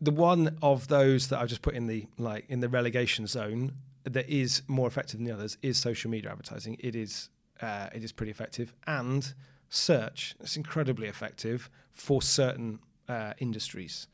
[0.00, 3.72] the one of those that I've just put in the like in the relegation zone
[4.04, 6.76] that is more effective than the others is social media advertising.
[6.78, 7.30] It is
[7.60, 9.34] uh, it is pretty effective, and
[9.68, 12.78] search is incredibly effective for certain
[13.08, 14.06] uh, industries.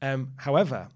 [0.00, 0.88] Um, however,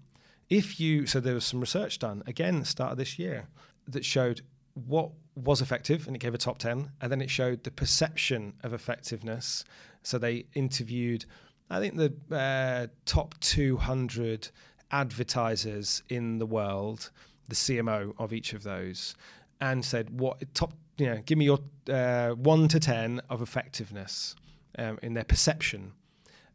[0.49, 3.47] if you so there was some research done again at the start of this year
[3.87, 4.41] that showed
[4.73, 8.53] what was effective and it gave a top 10 and then it showed the perception
[8.63, 9.63] of effectiveness
[10.03, 11.25] so they interviewed
[11.71, 14.49] I think the uh, top 200
[14.91, 17.11] advertisers in the world,
[17.47, 19.15] the CMO of each of those,
[19.61, 20.73] and said, "What top?
[20.97, 21.59] You know, give me your
[21.89, 24.35] uh, one to ten of effectiveness
[24.77, 25.93] um, in their perception."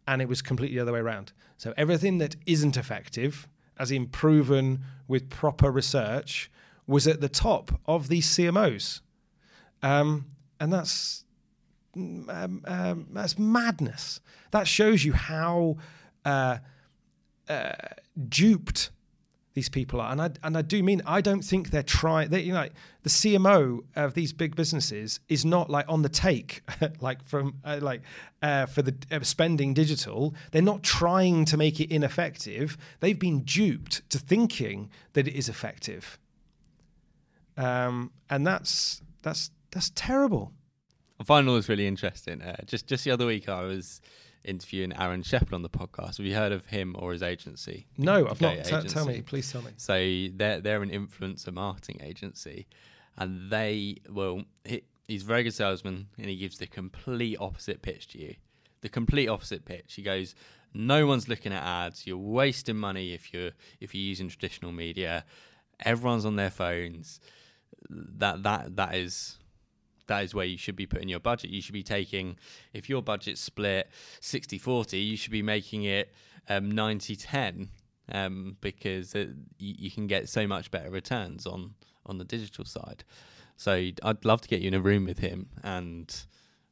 [0.07, 1.33] And it was completely the other way around.
[1.57, 3.49] So everything that isn't effective,
[3.79, 6.51] as in proven with proper research,
[6.87, 9.01] was at the top of these CMOs,
[9.83, 10.27] um,
[10.61, 11.25] and that's
[11.97, 14.21] um, um, that's madness.
[14.51, 15.79] That shows you how
[16.25, 16.59] uh,
[17.49, 17.73] uh,
[18.29, 18.91] duped
[19.55, 22.29] these people are, and I and I do mean I don't think they're trying.
[22.29, 26.11] They, you know, like, the CMO of these big businesses is not like on the
[26.11, 26.61] take,
[27.01, 28.03] like from uh, like
[28.43, 30.35] uh, for the uh, spending digital.
[30.53, 32.77] They're not trying to make it ineffective.
[33.01, 36.19] They've been duped to thinking that it is effective,
[37.57, 40.53] um, and that's that's that's terrible.
[41.21, 42.43] I find all this really interesting.
[42.43, 44.01] Uh, just just the other week, I was
[44.45, 46.19] interviewing Aaron Shepherd on the podcast.
[46.19, 47.87] Have you heard of him or his agency?
[47.99, 48.65] No, I've not.
[48.65, 49.73] T- tell me, please tell me.
[49.77, 49.95] So
[50.35, 52.67] they're they're an influencer marketing agency,
[53.17, 57.83] and they well, he, he's a very good salesman, and he gives the complete opposite
[57.83, 58.35] pitch to you.
[58.83, 59.95] The complete opposite pitch.
[59.95, 60.35] He goes,
[60.75, 62.07] "No one's looking at ads.
[62.07, 65.25] You're wasting money if you're if you're using traditional media.
[65.81, 67.21] Everyone's on their phones.
[67.91, 69.39] That that that is."
[70.07, 71.51] That is where you should be putting your budget.
[71.51, 72.37] You should be taking,
[72.73, 73.89] if your budget's split
[74.21, 76.13] 60 40, you should be making it
[76.49, 77.69] um, 90 10
[78.13, 81.75] um, because it, you, you, can get so much better returns on,
[82.07, 83.05] on the digital side.
[83.57, 86.15] So I'd love to get you in a room with him and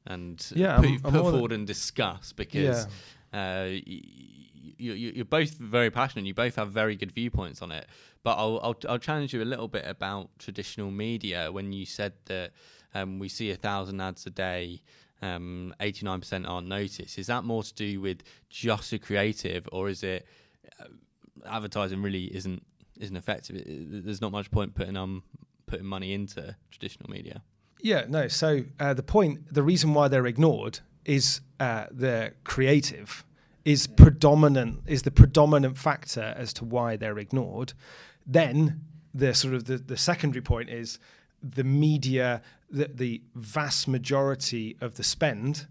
[0.07, 2.87] and yeah, put, I'm, put I'm forward and discuss because
[3.33, 3.63] yeah.
[3.63, 3.65] uh,
[4.77, 6.27] you, you're both very passionate.
[6.27, 7.87] You both have very good viewpoints on it.
[8.23, 12.13] But I'll, I'll, I'll challenge you a little bit about traditional media when you said
[12.27, 12.53] that
[12.95, 14.83] um, we see a thousand ads a day.
[15.23, 17.19] Um, 89% aren't noticed.
[17.19, 20.27] Is that more to do with just a creative, or is it
[20.79, 20.85] uh,
[21.47, 22.63] advertising really isn't
[23.01, 23.57] isn't effective?
[23.57, 25.23] It, there's not much point putting um
[25.67, 27.43] putting money into traditional media.
[27.81, 28.29] Yeah, no.
[28.29, 33.25] So uh, the point, the reason why they're ignored is uh, the creative
[33.65, 37.73] is predominant is the predominant factor as to why they're ignored.
[38.27, 38.83] Then
[39.13, 40.99] the sort of the, the secondary point is
[41.45, 45.67] the media, the, the vast majority of the spend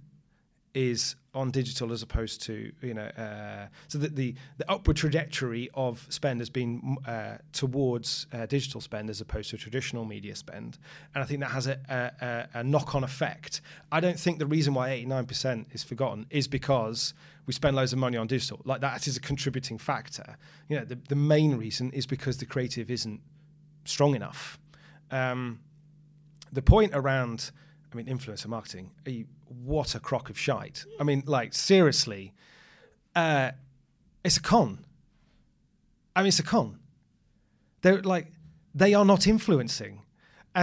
[0.73, 5.69] is on digital as opposed to you know uh, so that the the upward trajectory
[5.73, 10.77] of spend has been uh, towards uh, digital spend as opposed to traditional media spend.
[11.13, 11.79] And I think that has a,
[12.53, 13.61] a, a knock on effect.
[13.91, 17.13] I don't think the reason why 89% is forgotten is because
[17.45, 18.61] we spend loads of money on digital.
[18.63, 20.37] Like that is a contributing factor.
[20.69, 23.21] You know the, the main reason is because the creative isn't
[23.85, 24.59] strong enough
[25.13, 25.59] um,
[26.51, 27.51] the point around,
[27.91, 30.85] I mean, influencer marketing, you, what a crock of shite.
[30.99, 32.33] I mean, like, seriously,
[33.15, 33.51] uh,
[34.23, 34.85] it's a con.
[36.15, 36.79] I mean, it's a con.
[37.81, 38.31] They're like,
[38.73, 40.01] they are not influencing.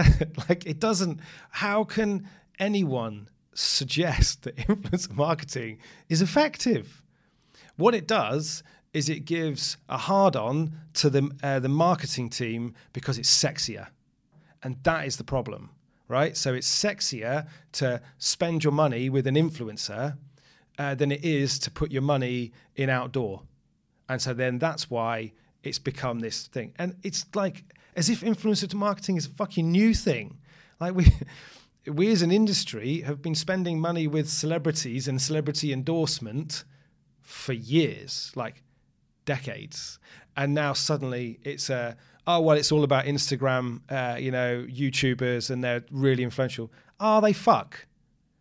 [0.47, 2.25] Like, it doesn't, how can
[2.59, 7.03] anyone suggest that influencer marketing is effective?
[7.75, 12.73] What it does is it gives a hard on to the, uh, the marketing team
[12.93, 13.87] because it's sexier.
[14.63, 15.71] And that is the problem,
[16.07, 16.37] right?
[16.37, 20.17] So it's sexier to spend your money with an influencer
[20.77, 23.43] uh, than it is to put your money in outdoor.
[24.07, 25.33] And so then that's why
[25.63, 26.73] it's become this thing.
[26.77, 27.63] And it's like
[27.95, 30.39] as if influencer marketing is a fucking new thing.
[30.79, 31.13] Like we
[31.91, 36.63] we as an industry have been spending money with celebrities and celebrity endorsement
[37.21, 38.63] for years, like
[39.25, 39.99] decades.
[40.35, 41.97] And now suddenly it's a
[42.27, 46.71] oh well, it's all about Instagram, uh, you know, YouTubers, and they're really influential.
[46.99, 47.87] Are they fuck?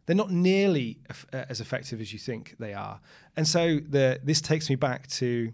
[0.06, 0.98] They're not nearly
[1.32, 3.00] uh, as effective as you think they are.
[3.36, 5.52] And so the this takes me back to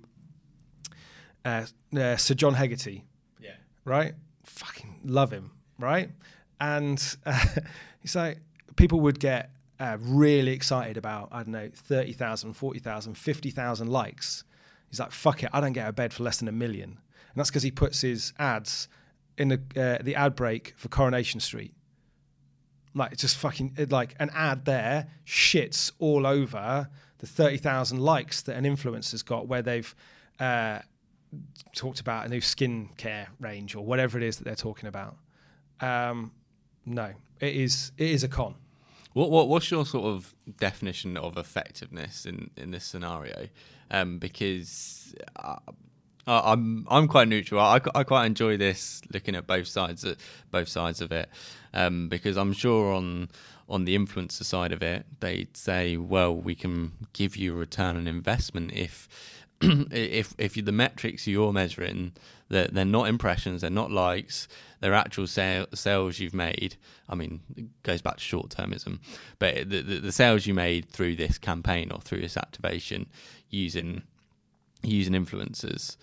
[1.44, 1.66] uh,
[1.96, 3.04] uh, Sir John Hegarty.
[3.40, 3.50] Yeah.
[3.84, 4.14] Right.
[4.44, 5.52] Fucking love him.
[5.78, 6.10] Right.
[6.60, 7.44] And uh,
[8.00, 8.38] he's like,
[8.76, 14.44] people would get uh, really excited about, I don't know, 30,000, 40,000, 50,000 likes.
[14.96, 16.98] He's like, fuck it, I don't get of bed for less than a million
[17.36, 18.88] and that's because he puts his ads
[19.36, 21.74] in the uh, the ad break for Coronation Street.
[22.94, 26.88] Like it's just fucking like an ad there shits all over
[27.18, 29.94] the thirty thousand likes that an influencer's got, where they've
[30.40, 30.78] uh,
[31.74, 35.18] talked about a new skincare range or whatever it is that they're talking about.
[35.80, 36.32] Um,
[36.86, 38.54] no, it is it is a con.
[39.16, 43.48] What, what what's your sort of definition of effectiveness in in this scenario?
[43.90, 45.56] Um, because uh,
[46.26, 47.58] uh, I'm I'm quite neutral.
[47.58, 50.18] I, I quite enjoy this looking at both sides of,
[50.50, 51.30] both sides of it
[51.72, 53.30] um, because I'm sure on
[53.70, 57.96] on the influencer side of it they'd say, well, we can give you a return
[57.96, 59.08] on investment if
[59.62, 62.12] if if the metrics you're measuring
[62.48, 64.48] that they're, not impressions, they're not likes,
[64.80, 66.76] they're actual sale, sales you've made.
[67.08, 69.00] I mean, it goes back to short termism,
[69.38, 73.06] but the, the, the sales you made through this campaign or through this activation
[73.50, 74.02] using
[74.82, 75.96] using influencers.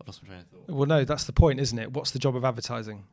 [0.00, 0.68] I've lost my train of thought.
[0.68, 1.92] Well, no, that's the point, isn't it?
[1.92, 3.04] What's the job of advertising?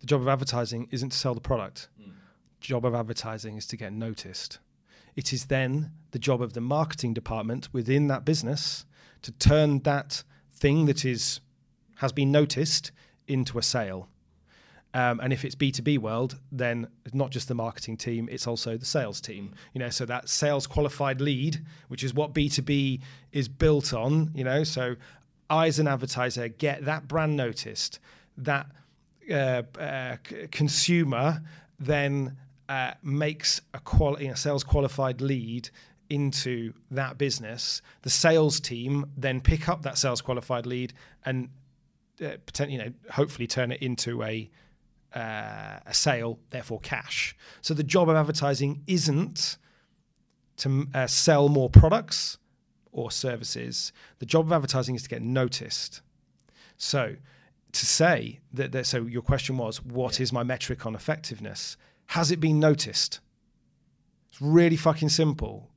[0.00, 1.88] The job of advertising isn't to sell the product.
[2.00, 2.12] Mm.
[2.60, 4.58] job of advertising is to get noticed.
[5.16, 8.84] It is then the job of the marketing department within that business
[9.22, 11.40] to turn that thing that is
[12.02, 12.90] has been noticed
[13.26, 14.08] into a sale.
[14.92, 18.76] Um, and if it's B2B world, then it's not just the marketing team, it's also
[18.76, 19.54] the sales team.
[19.72, 23.00] You know, so that sales qualified lead, which is what B2B
[23.30, 24.96] is built on, you know, so
[25.48, 28.00] I as an advertiser get that brand noticed,
[28.36, 28.66] that
[29.30, 31.40] uh, uh, c- consumer
[31.78, 32.36] then
[32.68, 35.70] uh, makes a quali- a sales qualified lead
[36.10, 37.80] into that business.
[38.02, 40.92] The sales team then pick up that sales qualified lead
[41.24, 41.48] and
[42.22, 44.50] uh, potentially, you know, hopefully turn it into a
[45.14, 47.36] uh, a sale, therefore cash.
[47.60, 49.58] So the job of advertising isn't
[50.58, 52.38] to uh, sell more products
[52.92, 53.92] or services.
[54.20, 56.00] The job of advertising is to get noticed.
[56.76, 57.16] So
[57.72, 61.76] to say that, that so your question was, what is my metric on effectiveness?
[62.06, 63.20] Has it been noticed?
[64.30, 65.70] It's really fucking simple.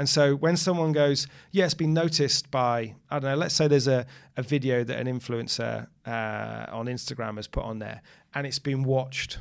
[0.00, 3.68] And so when someone goes, yeah, it's been noticed by, I don't know, let's say
[3.68, 8.00] there's a, a video that an influencer uh, on Instagram has put on there
[8.34, 9.40] and it's been watched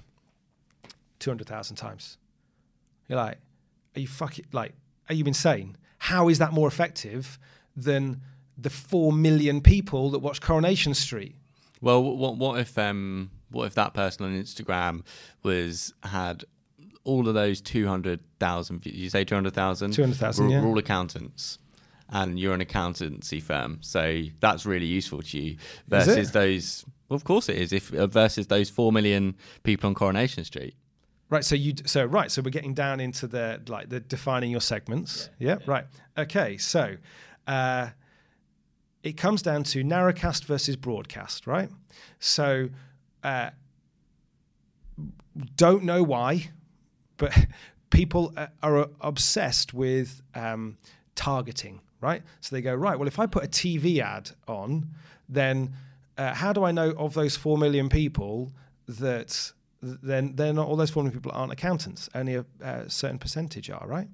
[1.20, 2.18] 200,000 times.
[3.08, 3.38] You're like,
[3.96, 4.74] are you fucking, like,
[5.08, 5.78] are you insane?
[5.98, 7.40] How is that more effective
[7.74, 8.20] than
[8.58, 11.38] the 4 million people that watch Coronation Street?
[11.80, 15.04] Well, what what if um what if that person on Instagram
[15.42, 16.44] was had
[17.10, 18.86] all of those two hundred thousand?
[18.86, 19.92] You say two hundred thousand?
[19.92, 20.62] 200,000, We're, yeah.
[20.62, 21.60] we're all accountants,
[22.10, 25.52] and you're an accountancy firm, so that's really useful to you.
[25.54, 26.34] Is Versus it?
[26.34, 27.74] those, well, of course it is.
[27.74, 30.76] If uh, versus those four million people on Coronation Street.
[31.30, 31.46] Right.
[31.46, 32.32] So you so right.
[32.32, 35.30] So we're getting down into the like the defining your segments.
[35.38, 35.58] Yeah.
[35.68, 35.86] Right.
[36.18, 36.58] Okay.
[36.58, 36.98] So
[37.48, 37.90] uh,
[39.04, 41.46] it comes down to narrowcast versus broadcast.
[41.46, 41.70] Right.
[42.20, 42.70] So
[43.24, 43.52] uh,
[45.56, 46.50] don't know why,
[47.20, 47.38] but
[47.92, 50.78] people uh, are obsessed with um,
[51.14, 51.82] targeting.
[52.02, 52.24] Right.
[52.40, 52.98] So they go right.
[52.98, 54.88] Well, if I put a TV ad on,
[55.28, 55.74] then
[56.18, 58.52] uh, how do I know of those four million people
[58.88, 59.52] that
[59.82, 62.10] then they're not all those four million people aren't accountants?
[62.16, 64.08] Only a, a certain percentage are, right?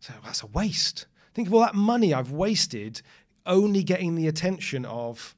[0.00, 1.06] So that's a waste.
[1.32, 3.00] Think of all that money I've wasted
[3.46, 5.34] only getting the attention of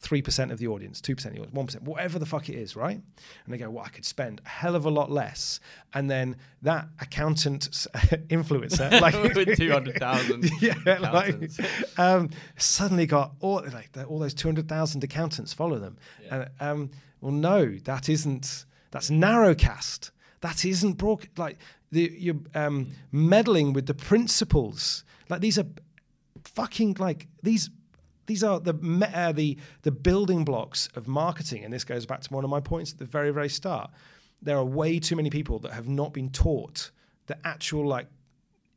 [0.00, 2.48] three percent of the audience, two percent of the audience, one percent, whatever the fuck
[2.48, 2.96] it is, right?
[3.44, 5.60] And they go, "Well, I could spend a hell of a lot less,"
[5.94, 7.70] and then that accountant
[8.28, 9.14] influencer, like
[9.56, 11.50] 200,000 yeah, like,
[11.98, 15.98] um, suddenly got all like all those two hundred thousand accountants follow them,
[16.30, 16.90] and um,
[17.20, 18.64] well, no, that isn't.
[18.90, 20.10] That's narrowcast.
[20.40, 21.28] That isn't broad.
[21.36, 21.58] Like
[21.92, 25.04] the, you're um, meddling with the principles.
[25.28, 25.66] Like these are
[26.44, 27.70] fucking like these
[28.30, 28.74] these are the
[29.12, 32.60] uh, the the building blocks of marketing and this goes back to one of my
[32.60, 33.90] points at the very very start.
[34.40, 36.92] There are way too many people that have not been taught
[37.26, 38.06] the actual like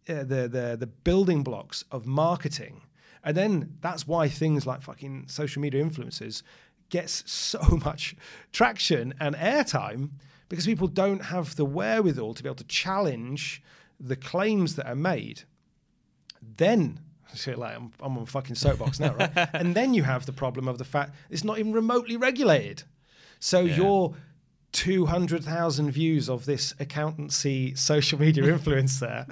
[0.10, 2.82] uh, the the the building blocks of marketing.
[3.24, 6.42] And then that's why things like fucking social media influencers
[6.90, 8.16] gets so much
[8.52, 10.10] traction and airtime
[10.50, 13.62] because people don't have the wherewithal to be able to challenge
[14.00, 15.44] the claims that are made.
[16.42, 17.00] Then
[17.36, 19.32] shit, like I'm, I'm on a fucking soapbox now, right?
[19.54, 22.84] and then you have the problem of the fact it's not even remotely regulated.
[23.40, 23.76] So Yeah.
[23.76, 24.16] your
[24.72, 29.30] 200,000 views of this accountancy social media influencer,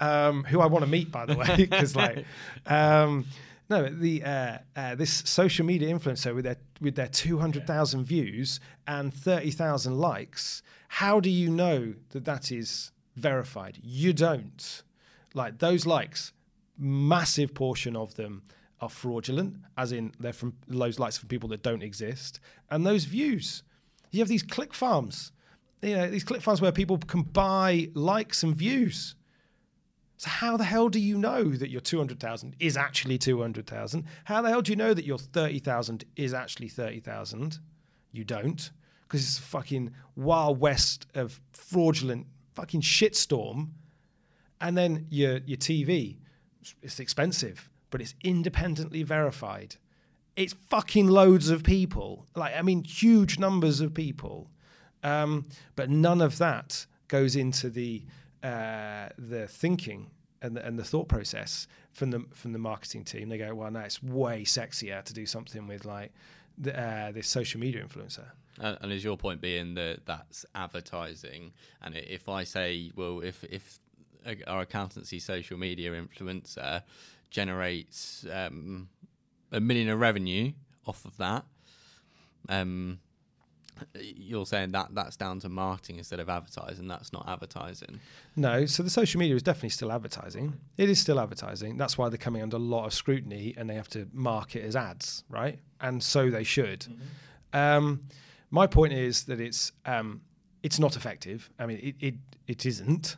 [0.00, 2.24] um, who I want to meet, by the way, because like,
[2.66, 3.26] um,
[3.70, 9.14] no, the uh, uh, this social media influencer with their with their 200,000 views and
[9.14, 13.78] 30,000 likes, how do you know that that is verified?
[13.82, 14.82] You don't.
[15.34, 16.32] Like those likes,
[16.82, 18.42] massive portion of them
[18.80, 23.04] are fraudulent, as in they're from those likes from people that don't exist, and those
[23.04, 23.62] views.
[24.10, 25.32] You have these click farms,
[25.80, 29.14] you know, these click farms where people can buy likes and views.
[30.18, 34.04] So how the hell do you know that your 200,000 is actually 200,000?
[34.24, 37.58] How the hell do you know that your 30,000 is actually 30,000?
[38.12, 38.70] You don't,
[39.02, 43.70] because it's a fucking wild west of fraudulent fucking shitstorm.
[44.60, 46.18] And then your your TV,
[46.82, 49.76] it's expensive, but it's independently verified.
[50.36, 54.50] It's fucking loads of people, like I mean, huge numbers of people,
[55.02, 55.46] um,
[55.76, 58.04] but none of that goes into the
[58.42, 60.10] uh, the thinking
[60.40, 63.28] and the, and the thought process from the from the marketing team.
[63.28, 66.12] They go, well, no, it's way sexier to do something with like
[66.58, 68.26] the, uh, this social media influencer.
[68.60, 71.52] And, and is your point being that that's advertising?
[71.82, 73.78] And if I say, well, if if
[74.46, 76.82] our accountancy social media influencer
[77.30, 78.88] generates um,
[79.50, 80.52] a million of revenue
[80.86, 81.44] off of that,
[82.48, 82.98] um,
[83.94, 86.86] you're saying that that's down to marketing instead of advertising.
[86.86, 88.00] That's not advertising.
[88.36, 90.54] No, so the social media is definitely still advertising.
[90.76, 91.76] It is still advertising.
[91.78, 94.76] That's why they're coming under a lot of scrutiny and they have to market as
[94.76, 95.58] ads, right?
[95.80, 96.80] And so they should.
[96.80, 97.56] Mm-hmm.
[97.56, 98.00] Um,
[98.50, 100.20] my point is that it's um,
[100.62, 101.50] it's not effective.
[101.58, 102.14] I mean, it it,
[102.46, 103.16] it isn't.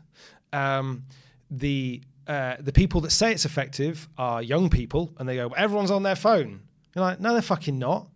[0.54, 1.04] Um,
[1.50, 5.90] the uh, the people that say it's effective are young people, and they go, "Everyone's
[5.90, 6.62] on their phone."
[6.94, 8.08] You're like, "No, they're fucking not."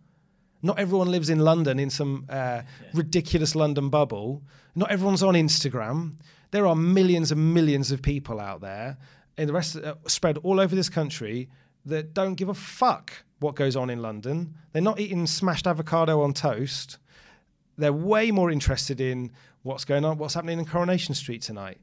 [0.61, 2.63] Not everyone lives in London in some uh, yeah.
[2.93, 4.43] ridiculous London bubble.
[4.75, 6.15] Not everyone's on Instagram.
[6.51, 8.97] There are millions and millions of people out there,
[9.37, 11.49] in the rest uh, spread all over this country
[11.85, 14.55] that don't give a fuck what goes on in London.
[14.73, 16.97] They're not eating smashed avocado on toast.
[17.77, 19.31] They're way more interested in
[19.63, 21.79] what's going on, what's happening in Coronation Street tonight.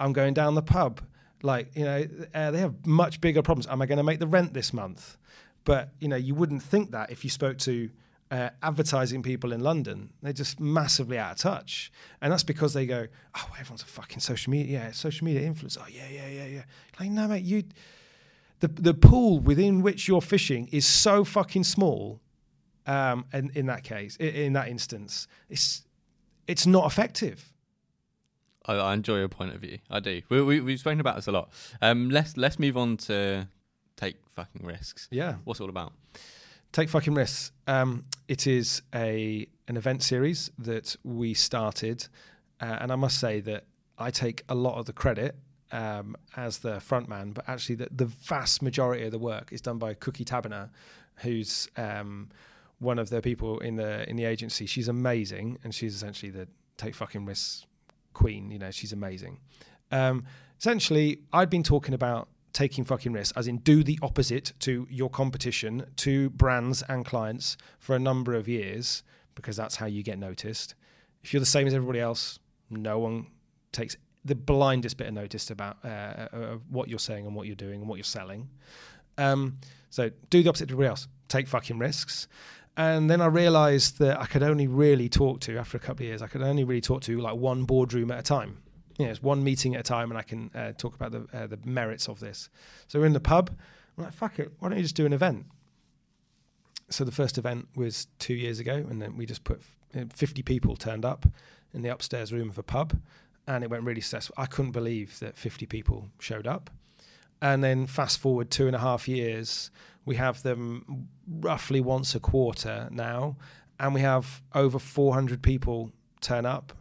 [0.00, 1.00] I'm going down the pub.
[1.42, 3.66] Like, you know, uh, they have much bigger problems.
[3.66, 5.16] Am I going to make the rent this month?
[5.64, 7.90] But, you know, you wouldn't think that if you spoke to
[8.30, 10.10] uh, advertising people in London.
[10.22, 11.90] They're just massively out of touch,
[12.20, 15.78] and that's because they go, "Oh, everyone's a fucking social media, yeah, social media influencer.
[15.80, 16.62] Oh, yeah, yeah, yeah, yeah."
[16.98, 17.64] Like, no, mate, you,
[18.60, 22.20] the the pool within which you're fishing is so fucking small,
[22.86, 25.82] um, and in that case, in, in that instance, it's
[26.46, 27.49] it's not effective.
[28.66, 29.78] I, I, enjoy your point of view.
[29.90, 30.22] I do.
[30.28, 31.50] We, we, we've spoken about this a lot.
[31.80, 33.48] Um, let's let's move on to
[33.96, 35.08] take fucking risks.
[35.10, 35.92] Yeah, what's it all about?
[36.72, 37.52] Take fucking risks.
[37.66, 42.06] Um, it is a an event series that we started,
[42.60, 43.64] uh, and I must say that
[43.98, 45.36] I take a lot of the credit
[45.72, 49.78] um, as the frontman, but actually the, the, vast majority of the work is done
[49.78, 50.70] by Cookie Taberner,
[51.16, 52.28] who's um,
[52.78, 54.66] one of the people in the in the agency.
[54.66, 57.66] She's amazing, and she's essentially the take fucking risks
[58.12, 58.50] queen.
[58.50, 59.40] You know, she's amazing.
[59.90, 60.24] Um,
[60.58, 65.08] essentially, I'd been talking about taking fucking risks, as in do the opposite to your
[65.08, 69.02] competition, to brands and clients for a number of years,
[69.34, 70.74] because that's how you get noticed.
[71.22, 72.38] If you're the same as everybody else,
[72.68, 73.26] no one
[73.72, 77.56] takes the blindest bit of notice about uh, uh, what you're saying and what you're
[77.56, 78.48] doing and what you're selling.
[79.16, 79.58] Um,
[79.90, 81.08] so do the opposite to everybody else.
[81.28, 82.28] Take fucking risks.
[82.76, 86.08] And then I realized that I could only really talk to, after a couple of
[86.08, 88.58] years, I could only really talk to like one boardroom at a time
[89.00, 91.26] you know, it's one meeting at a time, and I can uh, talk about the
[91.32, 92.50] uh, the merits of this.
[92.86, 93.50] So we're in the pub.
[93.96, 95.46] I'm like, fuck it, why don't you just do an event?
[96.90, 99.62] So the first event was two years ago, and then we just put
[100.14, 101.24] 50 people turned up
[101.72, 103.00] in the upstairs room of a pub,
[103.46, 104.34] and it went really successful.
[104.36, 106.68] I couldn't believe that 50 people showed up.
[107.42, 109.70] And then fast forward two and a half years,
[110.04, 113.36] we have them roughly once a quarter now,
[113.78, 116.74] and we have over 400 people turn up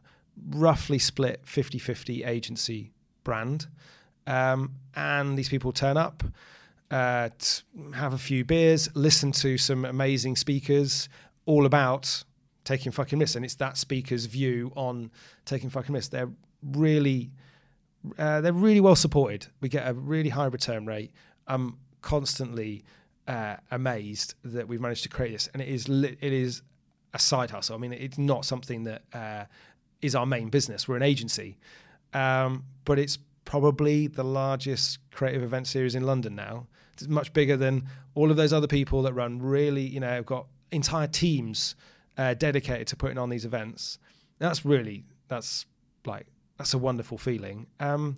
[0.47, 2.91] roughly split 50 50 agency
[3.23, 3.67] brand.
[4.27, 6.23] Um, and these people turn up,
[6.91, 7.29] uh,
[7.93, 11.09] have a few beers, listen to some amazing speakers
[11.45, 12.23] all about
[12.63, 13.35] taking fucking risks.
[13.35, 15.11] And it's that speaker's view on
[15.45, 16.09] taking fucking risks.
[16.09, 16.31] They're
[16.63, 17.31] really.
[18.17, 19.47] Uh, they're really well supported.
[19.61, 21.11] We get a really high return rate.
[21.47, 22.83] I'm constantly
[23.27, 26.61] uh, amazed that we've managed to create this, and it is li- it is
[27.13, 27.75] a side hustle.
[27.75, 29.45] I mean, it's not something that uh,
[30.01, 30.87] is our main business.
[30.87, 31.57] We're an agency,
[32.13, 36.67] um, but it's probably the largest creative event series in London now.
[36.93, 40.25] It's much bigger than all of those other people that run really, you know, have
[40.25, 41.75] got entire teams
[42.17, 43.97] uh, dedicated to putting on these events.
[44.37, 45.65] That's really that's
[46.05, 46.27] like
[46.59, 47.65] that's a wonderful feeling.
[47.79, 48.17] Um,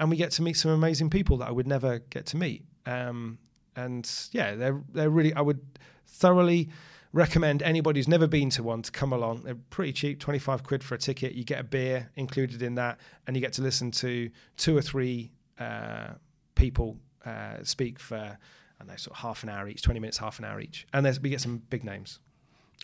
[0.00, 2.64] and we get to meet some amazing people that I would never get to meet.
[2.86, 3.38] Um,
[3.76, 5.60] and yeah, they're they're really I would
[6.06, 6.70] thoroughly
[7.12, 9.42] recommend anybody who's never been to one to come along.
[9.42, 11.34] They're pretty cheap, 25 quid for a ticket.
[11.34, 14.80] You get a beer included in that, and you get to listen to two or
[14.80, 16.12] three uh,
[16.54, 18.38] people uh, speak for, I
[18.78, 20.86] don't know, sort of half an hour each, 20 minutes, half an hour each.
[20.94, 22.18] And we get some big names.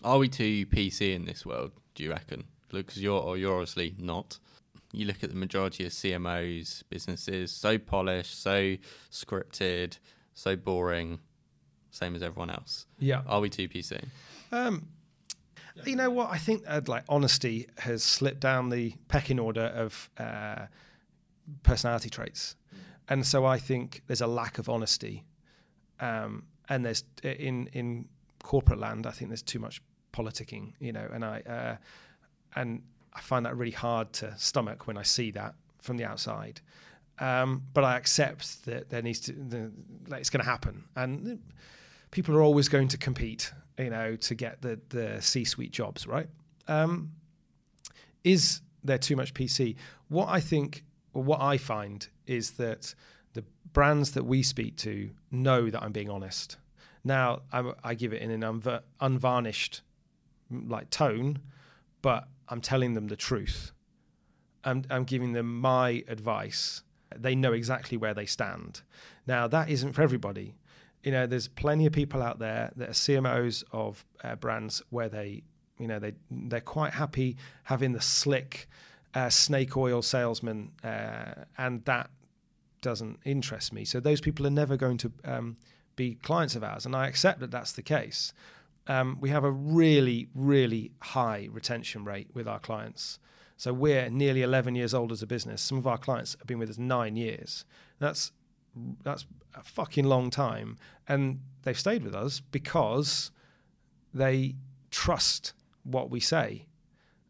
[0.05, 2.45] Are we too PC in this world, do you reckon?
[2.71, 4.39] Because you're, or you're obviously not.
[4.93, 8.77] You look at the majority of CMOs, businesses, so polished, so
[9.11, 9.99] scripted,
[10.35, 11.21] so boring
[11.91, 12.87] same as everyone else.
[12.99, 13.23] Yeah.
[13.27, 14.03] Are we too PC?
[14.53, 14.89] Um,
[15.85, 16.31] you know what?
[16.31, 20.67] I think uh, like honesty has slipped down the pecking order of uh,
[21.63, 22.57] personality traits,
[23.09, 25.25] and so I think there's a lack of honesty,
[26.01, 28.09] um, and there's in in
[28.43, 29.07] corporate land.
[29.07, 29.81] I think there's too much
[30.13, 30.73] politicking.
[30.81, 31.77] You know, and I uh,
[32.57, 32.83] and
[33.19, 36.61] I find that really hard to stomach when I see that from the outside.
[37.19, 39.73] Um, but I accept that there needs to, the,
[40.07, 41.41] like it's going to happen, and
[42.13, 46.29] people are always going to compete, you know, to get the the C-suite jobs, right?
[46.69, 47.11] Um,
[48.23, 49.75] is there too much PC?
[50.09, 52.95] What I think, or what I find, is that
[53.33, 53.43] the
[53.73, 56.57] brands that we speak to know that I'm being honest.
[57.03, 59.81] Now I, I give it in an unvar- unvarnished
[60.51, 61.41] like tone,
[62.01, 63.73] but I'm telling them the truth.
[64.65, 66.83] I'm, I'm giving them my advice.
[67.17, 68.83] They know exactly where they stand.
[69.27, 70.55] Now, that isn't for everybody.
[71.03, 75.09] You know, there's plenty of people out there that are CMOs of uh, brands where
[75.09, 75.43] they,
[75.79, 78.69] you know, they they're quite happy having the slick
[79.15, 82.11] uh, snake oil salesman, uh, and that
[82.83, 83.85] doesn't interest me.
[83.85, 85.57] So those people are never going to um,
[85.97, 88.33] be clients of ours, and I accept that that's the case.
[88.89, 93.19] Um, we have a really, really high retention rate with our clients.
[93.57, 95.61] So we're nearly 11 years old as a business.
[95.61, 97.65] Some of our clients have been with us nine years.
[97.99, 98.33] That's
[99.03, 100.77] that's a fucking long time,
[101.09, 103.33] and they've stayed with us because
[104.15, 104.55] they
[104.91, 106.67] trust what we say.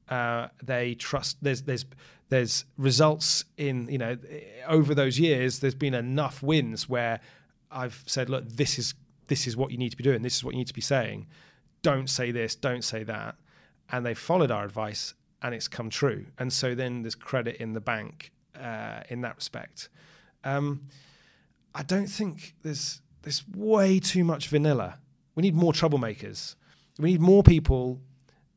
[0.08, 1.38] Uh, they trust.
[1.40, 1.86] There's there's
[2.28, 4.18] there's results in you know
[4.66, 5.60] over those years.
[5.60, 7.20] There's been enough wins where
[7.70, 8.94] I've said, look, this is
[9.28, 10.22] this is what you need to be doing.
[10.22, 11.26] This is what you need to be saying.
[11.82, 12.54] Don't say this.
[12.54, 13.36] Don't say that.
[13.90, 16.26] And they followed our advice, and it's come true.
[16.38, 19.88] And so then there's credit in the bank uh, in that respect.
[20.44, 20.82] Um,
[21.74, 24.98] I don't think there's there's way too much vanilla.
[25.34, 26.56] We need more troublemakers.
[26.98, 28.00] We need more people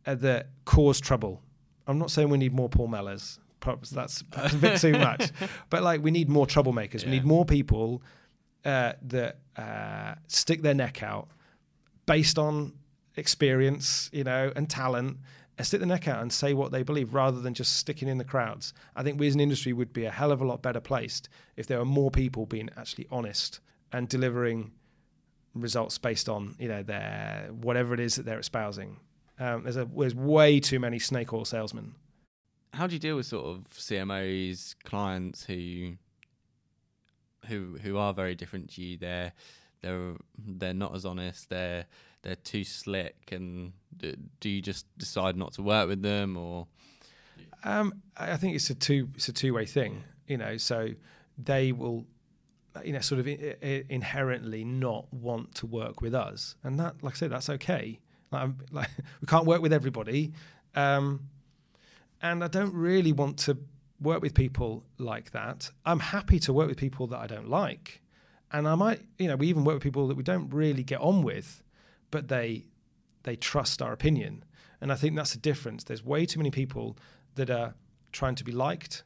[0.06, 1.42] uh, that cause trouble.
[1.88, 3.38] I'm not saying we need more Paul Mellors.
[3.92, 5.32] That's, that's a bit too much.
[5.70, 7.02] But like we need more troublemakers.
[7.02, 7.08] Yeah.
[7.08, 8.02] We need more people
[8.66, 11.28] uh, that uh, stick their neck out
[12.06, 12.74] based on
[13.16, 15.18] experience, you know, and talent,
[15.58, 18.18] and stick their neck out and say what they believe rather than just sticking in
[18.18, 18.74] the crowds.
[18.96, 21.30] I think we as an industry would be a hell of a lot better placed
[21.56, 23.60] if there were more people being actually honest
[23.92, 24.72] and delivering
[25.54, 28.98] results based on, you know, their whatever it is that they're espousing.
[29.40, 31.96] Um, there's a there's way too many snake oil salesmen.
[32.74, 35.96] How do you deal with sort of CMOs, clients who
[37.48, 38.98] who who are very different to you.
[38.98, 39.34] They're
[39.82, 41.50] they're they're not as honest.
[41.50, 41.86] They're
[42.24, 43.30] they're too slick.
[43.32, 46.68] And do you just decide not to work with them, or?
[47.64, 50.04] Um, I think it's a two it's a two way thing.
[50.28, 50.90] You know, so
[51.38, 52.06] they will,
[52.84, 57.18] you know, sort of inherently not want to work with us, and that, like I
[57.18, 58.00] said, that's okay.
[58.32, 60.34] Like, like we can't work with everybody,
[60.76, 61.28] um,
[62.22, 63.58] and I don't really want to
[64.00, 65.70] work with people like that.
[65.86, 68.02] I'm happy to work with people that I don't like.
[68.52, 71.00] And I might, you know, we even work with people that we don't really get
[71.00, 71.64] on with,
[72.12, 72.66] but they
[73.24, 74.44] they trust our opinion.
[74.82, 75.84] And I think that's the difference.
[75.84, 76.98] There's way too many people
[77.36, 77.76] that are
[78.12, 79.04] trying to be liked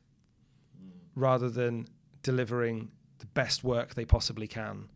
[1.15, 1.87] rather than
[2.23, 4.89] delivering the best work they possibly can.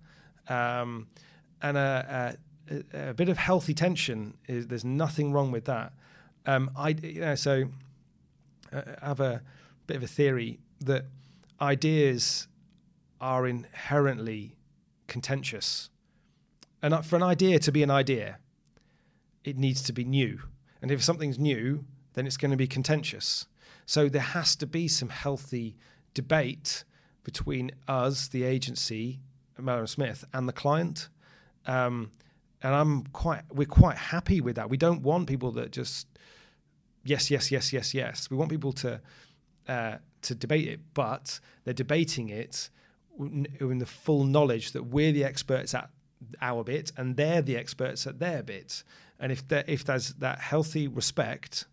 [0.48, 1.08] Um,
[1.62, 2.38] and a,
[2.72, 5.94] a, a, bit of healthy tension is there's nothing wrong with that.
[6.46, 7.66] Um, I you know, so
[8.74, 9.42] uh, I have a
[9.86, 11.06] bit of a theory that
[11.62, 12.48] ideas
[13.22, 14.56] are inherently
[15.08, 15.90] contentious.
[16.82, 18.38] And for an idea to be an idea,
[19.44, 20.42] it needs to be new.
[20.82, 23.48] And if something's new, then it's going to be contentious.
[23.86, 25.76] So there has to be some healthy
[26.14, 26.84] debate
[27.24, 29.20] between us, the agency,
[29.58, 31.10] and Smith, and the client.
[31.66, 32.12] Um,
[32.62, 34.70] and I'm quite, we're quite happy with that.
[34.70, 36.08] We don't want people that just
[37.04, 38.30] yes, yes, yes, yes, yes.
[38.30, 39.02] We want people to
[39.68, 42.70] uh, to debate it, but they're debating it
[43.20, 45.90] in the full knowledge that we're the experts at
[46.42, 48.84] our bit and they're the experts at their bit.
[49.20, 51.66] And if there, if there's that healthy respect,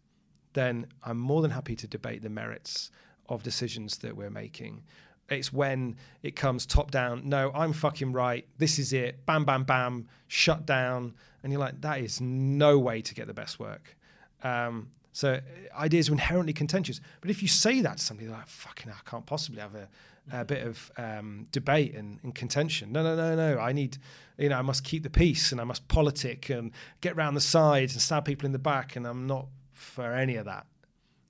[0.55, 2.91] then I'm more than happy to debate the merits
[3.29, 4.83] of decisions that we're making.
[5.29, 7.29] It's when it comes top down.
[7.29, 8.47] No, I'm fucking right.
[8.59, 9.27] This is it.
[9.27, 10.09] Bam, bam, bam.
[10.29, 11.15] Shut down.
[11.43, 13.97] And you're like, that is no way to get the best work.
[14.43, 17.01] Um, so uh, ideas are inherently contentious.
[17.23, 19.89] But if you say that to somebody, they're like, fucking, I can't possibly have a,
[20.31, 22.93] a bit of um, debate and, and, contention.
[22.93, 23.59] No, no, no, no.
[23.59, 23.97] I need,
[24.37, 27.41] you know, I must keep the peace and I must politic and get round the
[27.41, 28.95] sides and stab people in the back.
[28.95, 30.67] And I'm not for any of that.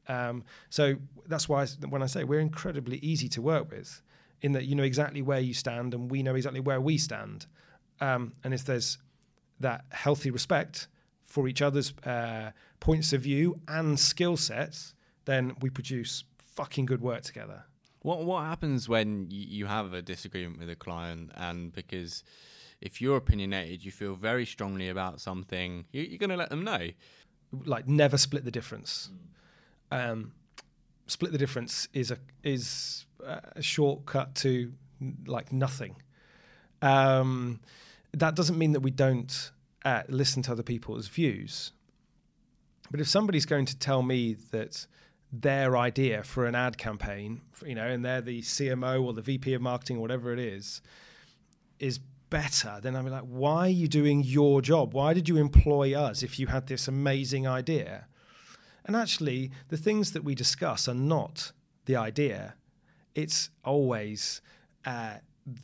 [0.08, 0.96] Um, so
[1.28, 4.02] that's why when I say we're incredibly easy to work with,
[4.42, 7.46] in that you know exactly where you stand and we know exactly where we stand.
[8.00, 8.98] Um, and if there's
[9.60, 10.88] that healthy respect
[11.22, 17.00] for each other's uh, points of view and skill sets, then we produce fucking good
[17.00, 17.64] work together.
[18.00, 22.22] What what happens when you have a disagreement with a client and because
[22.80, 26.62] if you're opinionated, you feel very strongly about something, you, are going to let them
[26.62, 26.90] know.
[27.64, 29.10] Like never split the difference.
[29.90, 30.32] Um,
[31.06, 34.72] split the difference is a is a shortcut to
[35.26, 35.96] like nothing.
[36.82, 37.60] Um,
[38.12, 39.50] that doesn't mean that we don't
[39.84, 41.72] uh, listen to other people's views.
[42.90, 44.86] But if somebody's going to tell me that
[45.32, 49.54] their idea for an ad campaign, you know, and they're the CMO or the VP
[49.54, 50.80] of marketing or whatever it is,
[51.78, 51.98] is
[52.30, 54.94] better, then I'm like, why are you doing your job?
[54.94, 58.06] Why did you employ us if you had this amazing idea?
[58.84, 61.52] And actually, the things that we discuss are not
[61.86, 62.54] the idea;
[63.16, 64.40] it's always
[64.84, 65.14] uh,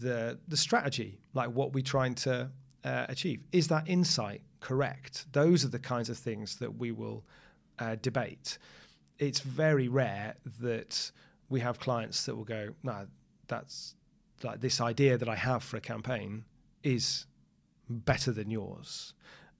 [0.00, 2.50] the the strategy, like what we're trying to
[2.84, 3.40] uh, achieve.
[3.52, 5.26] Is that insight correct?
[5.32, 7.24] Those are the kinds of things that we will
[7.78, 8.56] uh, debate.
[9.18, 11.10] It's very rare that
[11.48, 13.06] we have clients that will go, "No,
[13.48, 13.94] that's
[14.42, 16.44] like this idea that I have for a campaign
[16.82, 17.26] is
[17.88, 19.12] better than yours."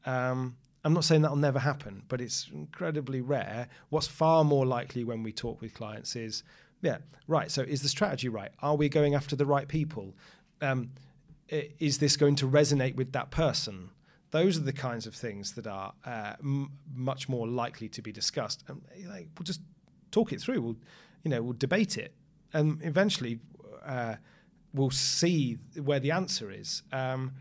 [0.06, 3.68] Um, I'm not saying that'll never happen, but it's incredibly rare.
[3.90, 6.42] What's far more likely when we talk with clients is,
[6.80, 6.98] yeah,
[7.28, 7.50] right.
[7.50, 8.50] So is the strategy right?
[8.60, 10.16] Are we going after the right people?
[10.60, 10.90] Um,
[11.48, 13.90] is this going to resonate with that person?
[14.32, 18.12] Those are the kinds of things that are uh, m- much more likely to be
[18.12, 18.64] discussed.
[18.66, 19.60] And like, we'll just
[20.10, 20.60] talk it through.
[20.60, 20.76] We'll,
[21.22, 22.14] you know, we'll debate it,
[22.52, 23.38] and eventually
[23.84, 24.16] uh,
[24.74, 26.82] we'll see where the answer is.
[26.92, 27.32] Um,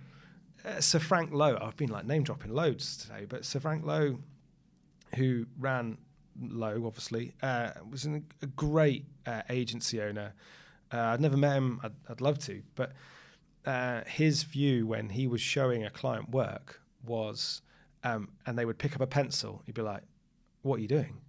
[0.66, 4.20] uh, Sir Frank Lowe, I've been like name dropping loads today, but Sir Frank Lowe,
[5.16, 5.98] who ran
[6.40, 10.34] Lowe, obviously, uh, was an, a great uh, agency owner.
[10.94, 11.80] Uh, I'd never met him.
[11.84, 12.92] I'd, I'd love to, but
[13.66, 17.62] uh, his view when he was showing a client work was,
[18.04, 19.62] um, and they would pick up a pencil.
[19.66, 20.04] You'd be like,
[20.62, 21.22] "What are you doing?"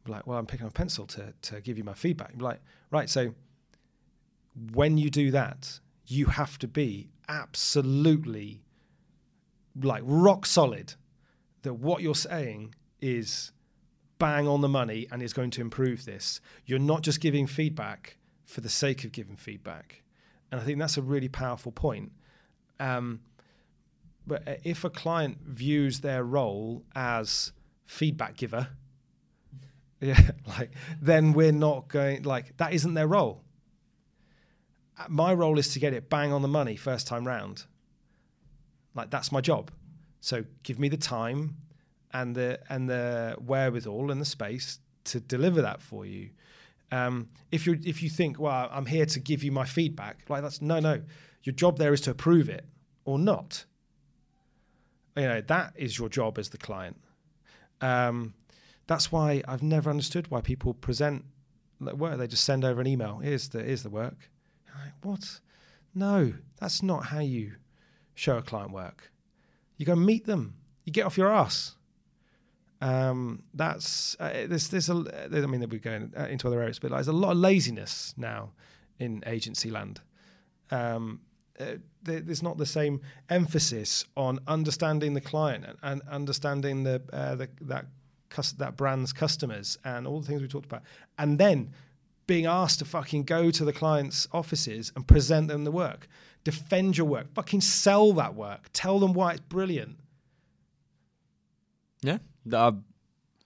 [0.00, 2.30] I'd be like, "Well, I'm picking up a pencil to to give you my feedback."
[2.30, 2.60] He'd be like,
[2.90, 3.34] "Right, so
[4.72, 8.62] when you do that, you have to be absolutely
[9.82, 10.94] like rock solid
[11.62, 13.52] that what you're saying is
[14.18, 16.40] bang on the money and is going to improve this.
[16.64, 20.02] You're not just giving feedback for the sake of giving feedback.
[20.50, 22.12] And I think that's a really powerful point.
[22.78, 23.20] Um,
[24.26, 27.52] but uh, if a client views their role as
[27.84, 28.68] feedback giver,
[30.00, 30.70] yeah, like
[31.00, 33.42] then we're not going like that isn't their role
[35.08, 37.64] my role is to get it bang on the money first time round.
[38.94, 39.70] Like that's my job.
[40.20, 41.56] So give me the time
[42.12, 46.30] and the and the wherewithal and the space to deliver that for you.
[46.90, 50.42] Um, if you if you think, well, I'm here to give you my feedback, like
[50.42, 51.02] that's no, no.
[51.42, 52.64] Your job there is to approve it
[53.04, 53.66] or not.
[55.16, 57.00] You know that is your job as the client.
[57.80, 58.34] Um,
[58.86, 61.24] that's why I've never understood why people present
[61.80, 62.18] work.
[62.18, 63.18] They just send over an email.
[63.18, 64.30] Here's the here's the work
[64.82, 65.40] like, what?
[65.94, 67.52] No, that's not how you
[68.14, 69.10] show a client work.
[69.76, 70.56] You go meet them.
[70.84, 71.76] You get off your ass.
[72.80, 76.78] Um, that's uh, there's there's a I mean that we're going uh, into other areas,
[76.78, 78.52] but like, there's a lot of laziness now
[78.98, 80.00] in agency land.
[80.70, 81.20] Um,
[81.60, 83.00] uh, there's not the same
[83.30, 87.86] emphasis on understanding the client and, and understanding the, uh, the that
[88.58, 90.82] that brand's customers and all the things we talked about,
[91.18, 91.70] and then
[92.26, 96.08] being asked to fucking go to the client's offices and present them the work.
[96.44, 97.32] Defend your work.
[97.34, 98.68] Fucking sell that work.
[98.72, 99.96] Tell them why it's brilliant.
[102.02, 102.18] Yeah,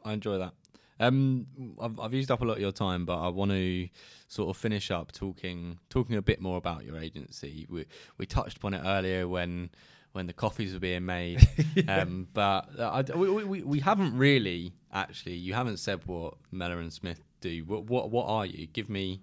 [0.04, 0.52] I enjoy that.
[1.00, 1.46] Um,
[1.80, 3.88] I've, I've, used up a lot of your time, but I want to
[4.28, 7.66] sort of finish up talking talking a bit more about your agency.
[7.70, 7.86] We
[8.18, 9.70] we touched upon it earlier when
[10.12, 11.40] when the coffees were being made,
[11.74, 12.02] yeah.
[12.02, 15.36] um, but I, we, we, we haven't really actually.
[15.36, 17.64] You haven't said what Mellor and Smith do?
[17.64, 18.66] What what what are you?
[18.66, 19.22] Give me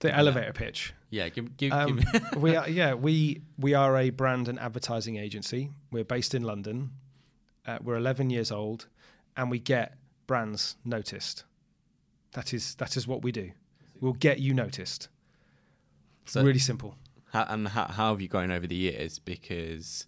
[0.00, 0.94] the elevator pitch.
[1.10, 5.16] Yeah, give give, um, give we are yeah we we are a brand and advertising
[5.16, 5.70] agency.
[5.90, 6.90] We're based in London.
[7.66, 8.86] Uh, we're 11 years old,
[9.36, 9.98] and we get
[10.28, 11.42] brands noticed.
[12.34, 13.50] That is that is what we do.
[14.00, 15.08] We'll get you noticed.
[16.26, 16.94] So really simple.
[17.32, 19.18] How, and how, how have you grown over the years?
[19.18, 20.06] Because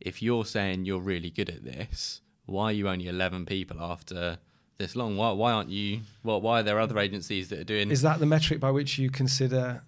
[0.00, 4.38] if you're saying you're really good at this, why are you only 11 people after
[4.78, 5.16] this long?
[5.16, 6.00] Why, why aren't you?
[6.22, 7.90] Well, why are there other agencies that are doing?
[7.90, 9.82] Is that the metric by which you consider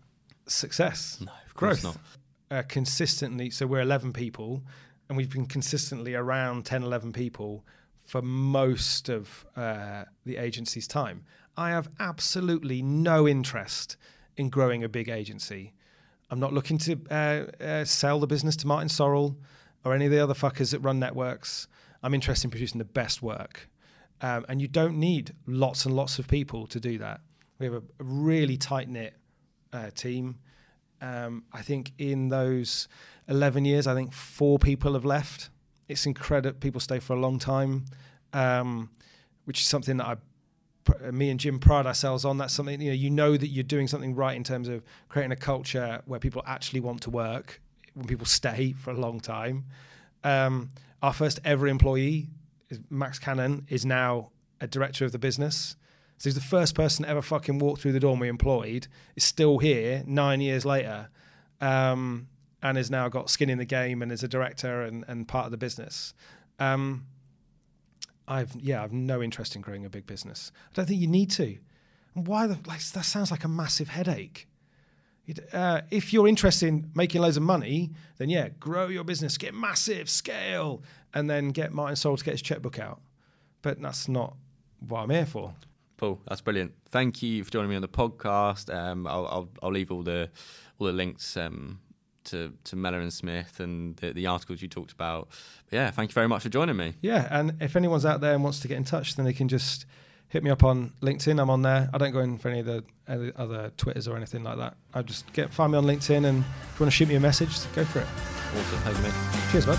[0.46, 1.18] success?
[1.20, 1.98] No, of course Growth.
[2.50, 2.58] not.
[2.58, 4.62] Uh, consistently, so we're 11 people,
[5.08, 7.64] and we've been consistently around 10, 11 people
[8.12, 11.24] for most of uh, the agency's time.
[11.56, 13.96] I have absolutely no interest
[14.36, 15.72] in growing a big agency.
[16.28, 19.36] I'm not looking to uh, uh, sell the business to Martin Sorrell
[19.82, 21.68] or any of the other fuckers that run networks.
[22.02, 23.70] I'm interested in producing the best work.
[24.20, 27.22] Um, and you don't need lots and lots of people to do that.
[27.58, 29.14] We have a, really tight knit
[29.72, 30.36] uh, team.
[31.00, 32.88] Um, I think in those
[33.28, 35.48] 11 years, I think four people have left.
[35.88, 36.58] It's incredible.
[36.58, 37.84] People stay for a long time,
[38.32, 38.90] um,
[39.44, 42.38] which is something that I, me and Jim pride ourselves on.
[42.38, 42.94] That's something you know.
[42.94, 46.42] You know that you're doing something right in terms of creating a culture where people
[46.46, 47.60] actually want to work.
[47.94, 49.66] When people stay for a long time.
[50.24, 50.70] Um,
[51.02, 52.28] our first ever employee
[52.90, 54.30] Max Cannon is now
[54.60, 55.76] a director of the business.
[56.18, 58.86] So he's the first person ever fucking walk through the door we employed.
[59.16, 61.08] Is still here nine years later,
[61.60, 62.28] um,
[62.62, 65.46] and has now got skin in the game and is a director and, and part
[65.46, 66.14] of the business.
[66.58, 67.06] Um,
[68.28, 70.52] I've yeah, I've no interest in growing a big business.
[70.70, 71.58] I don't think you need to.
[72.14, 74.48] Why the like that sounds like a massive headache.
[75.52, 79.54] Uh, if you're interested in making loads of money, then yeah, grow your business, get
[79.54, 80.82] massive scale,
[81.14, 83.00] and then get Martin Sorrell to get his checkbook out.
[83.62, 84.36] But that's not
[84.80, 85.54] what I'm here for.
[85.96, 86.72] Paul, that's brilliant.
[86.88, 88.74] Thank you for joining me on the podcast.
[88.74, 90.30] Um, I'll, I'll, I'll leave all the
[90.78, 91.78] all the links um,
[92.24, 95.28] to to Mellor and Smith and the, the articles you talked about.
[95.70, 96.94] But yeah, thank you very much for joining me.
[97.00, 99.48] Yeah, and if anyone's out there and wants to get in touch, then they can
[99.48, 99.86] just
[100.28, 101.40] hit me up on LinkedIn.
[101.40, 101.90] I'm on there.
[101.92, 104.76] I don't go in for any of the any other Twitters or anything like that.
[104.94, 107.20] I just get find me on LinkedIn, and if you want to shoot me a
[107.20, 108.06] message, go for it.
[108.06, 108.78] Awesome.
[108.80, 109.50] Thank you, mate.
[109.52, 109.78] Cheers, bud.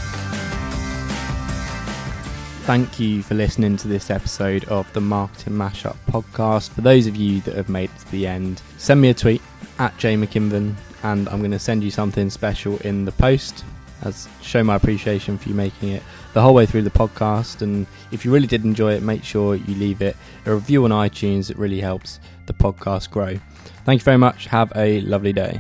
[2.66, 6.70] Thank you for listening to this episode of the Marketing Mashup podcast.
[6.70, 9.42] For those of you that have made it to the end, send me a tweet
[9.80, 10.74] at Jay McKinven,
[11.04, 13.64] and I'm going to send you something special in the post
[14.04, 17.62] as show my appreciation for you making it the whole way through the podcast.
[17.62, 20.92] And if you really did enjoy it, make sure you leave it a review on
[20.92, 21.50] iTunes.
[21.50, 23.38] It really helps the podcast grow.
[23.86, 24.48] Thank you very much.
[24.48, 25.60] Have a lovely day.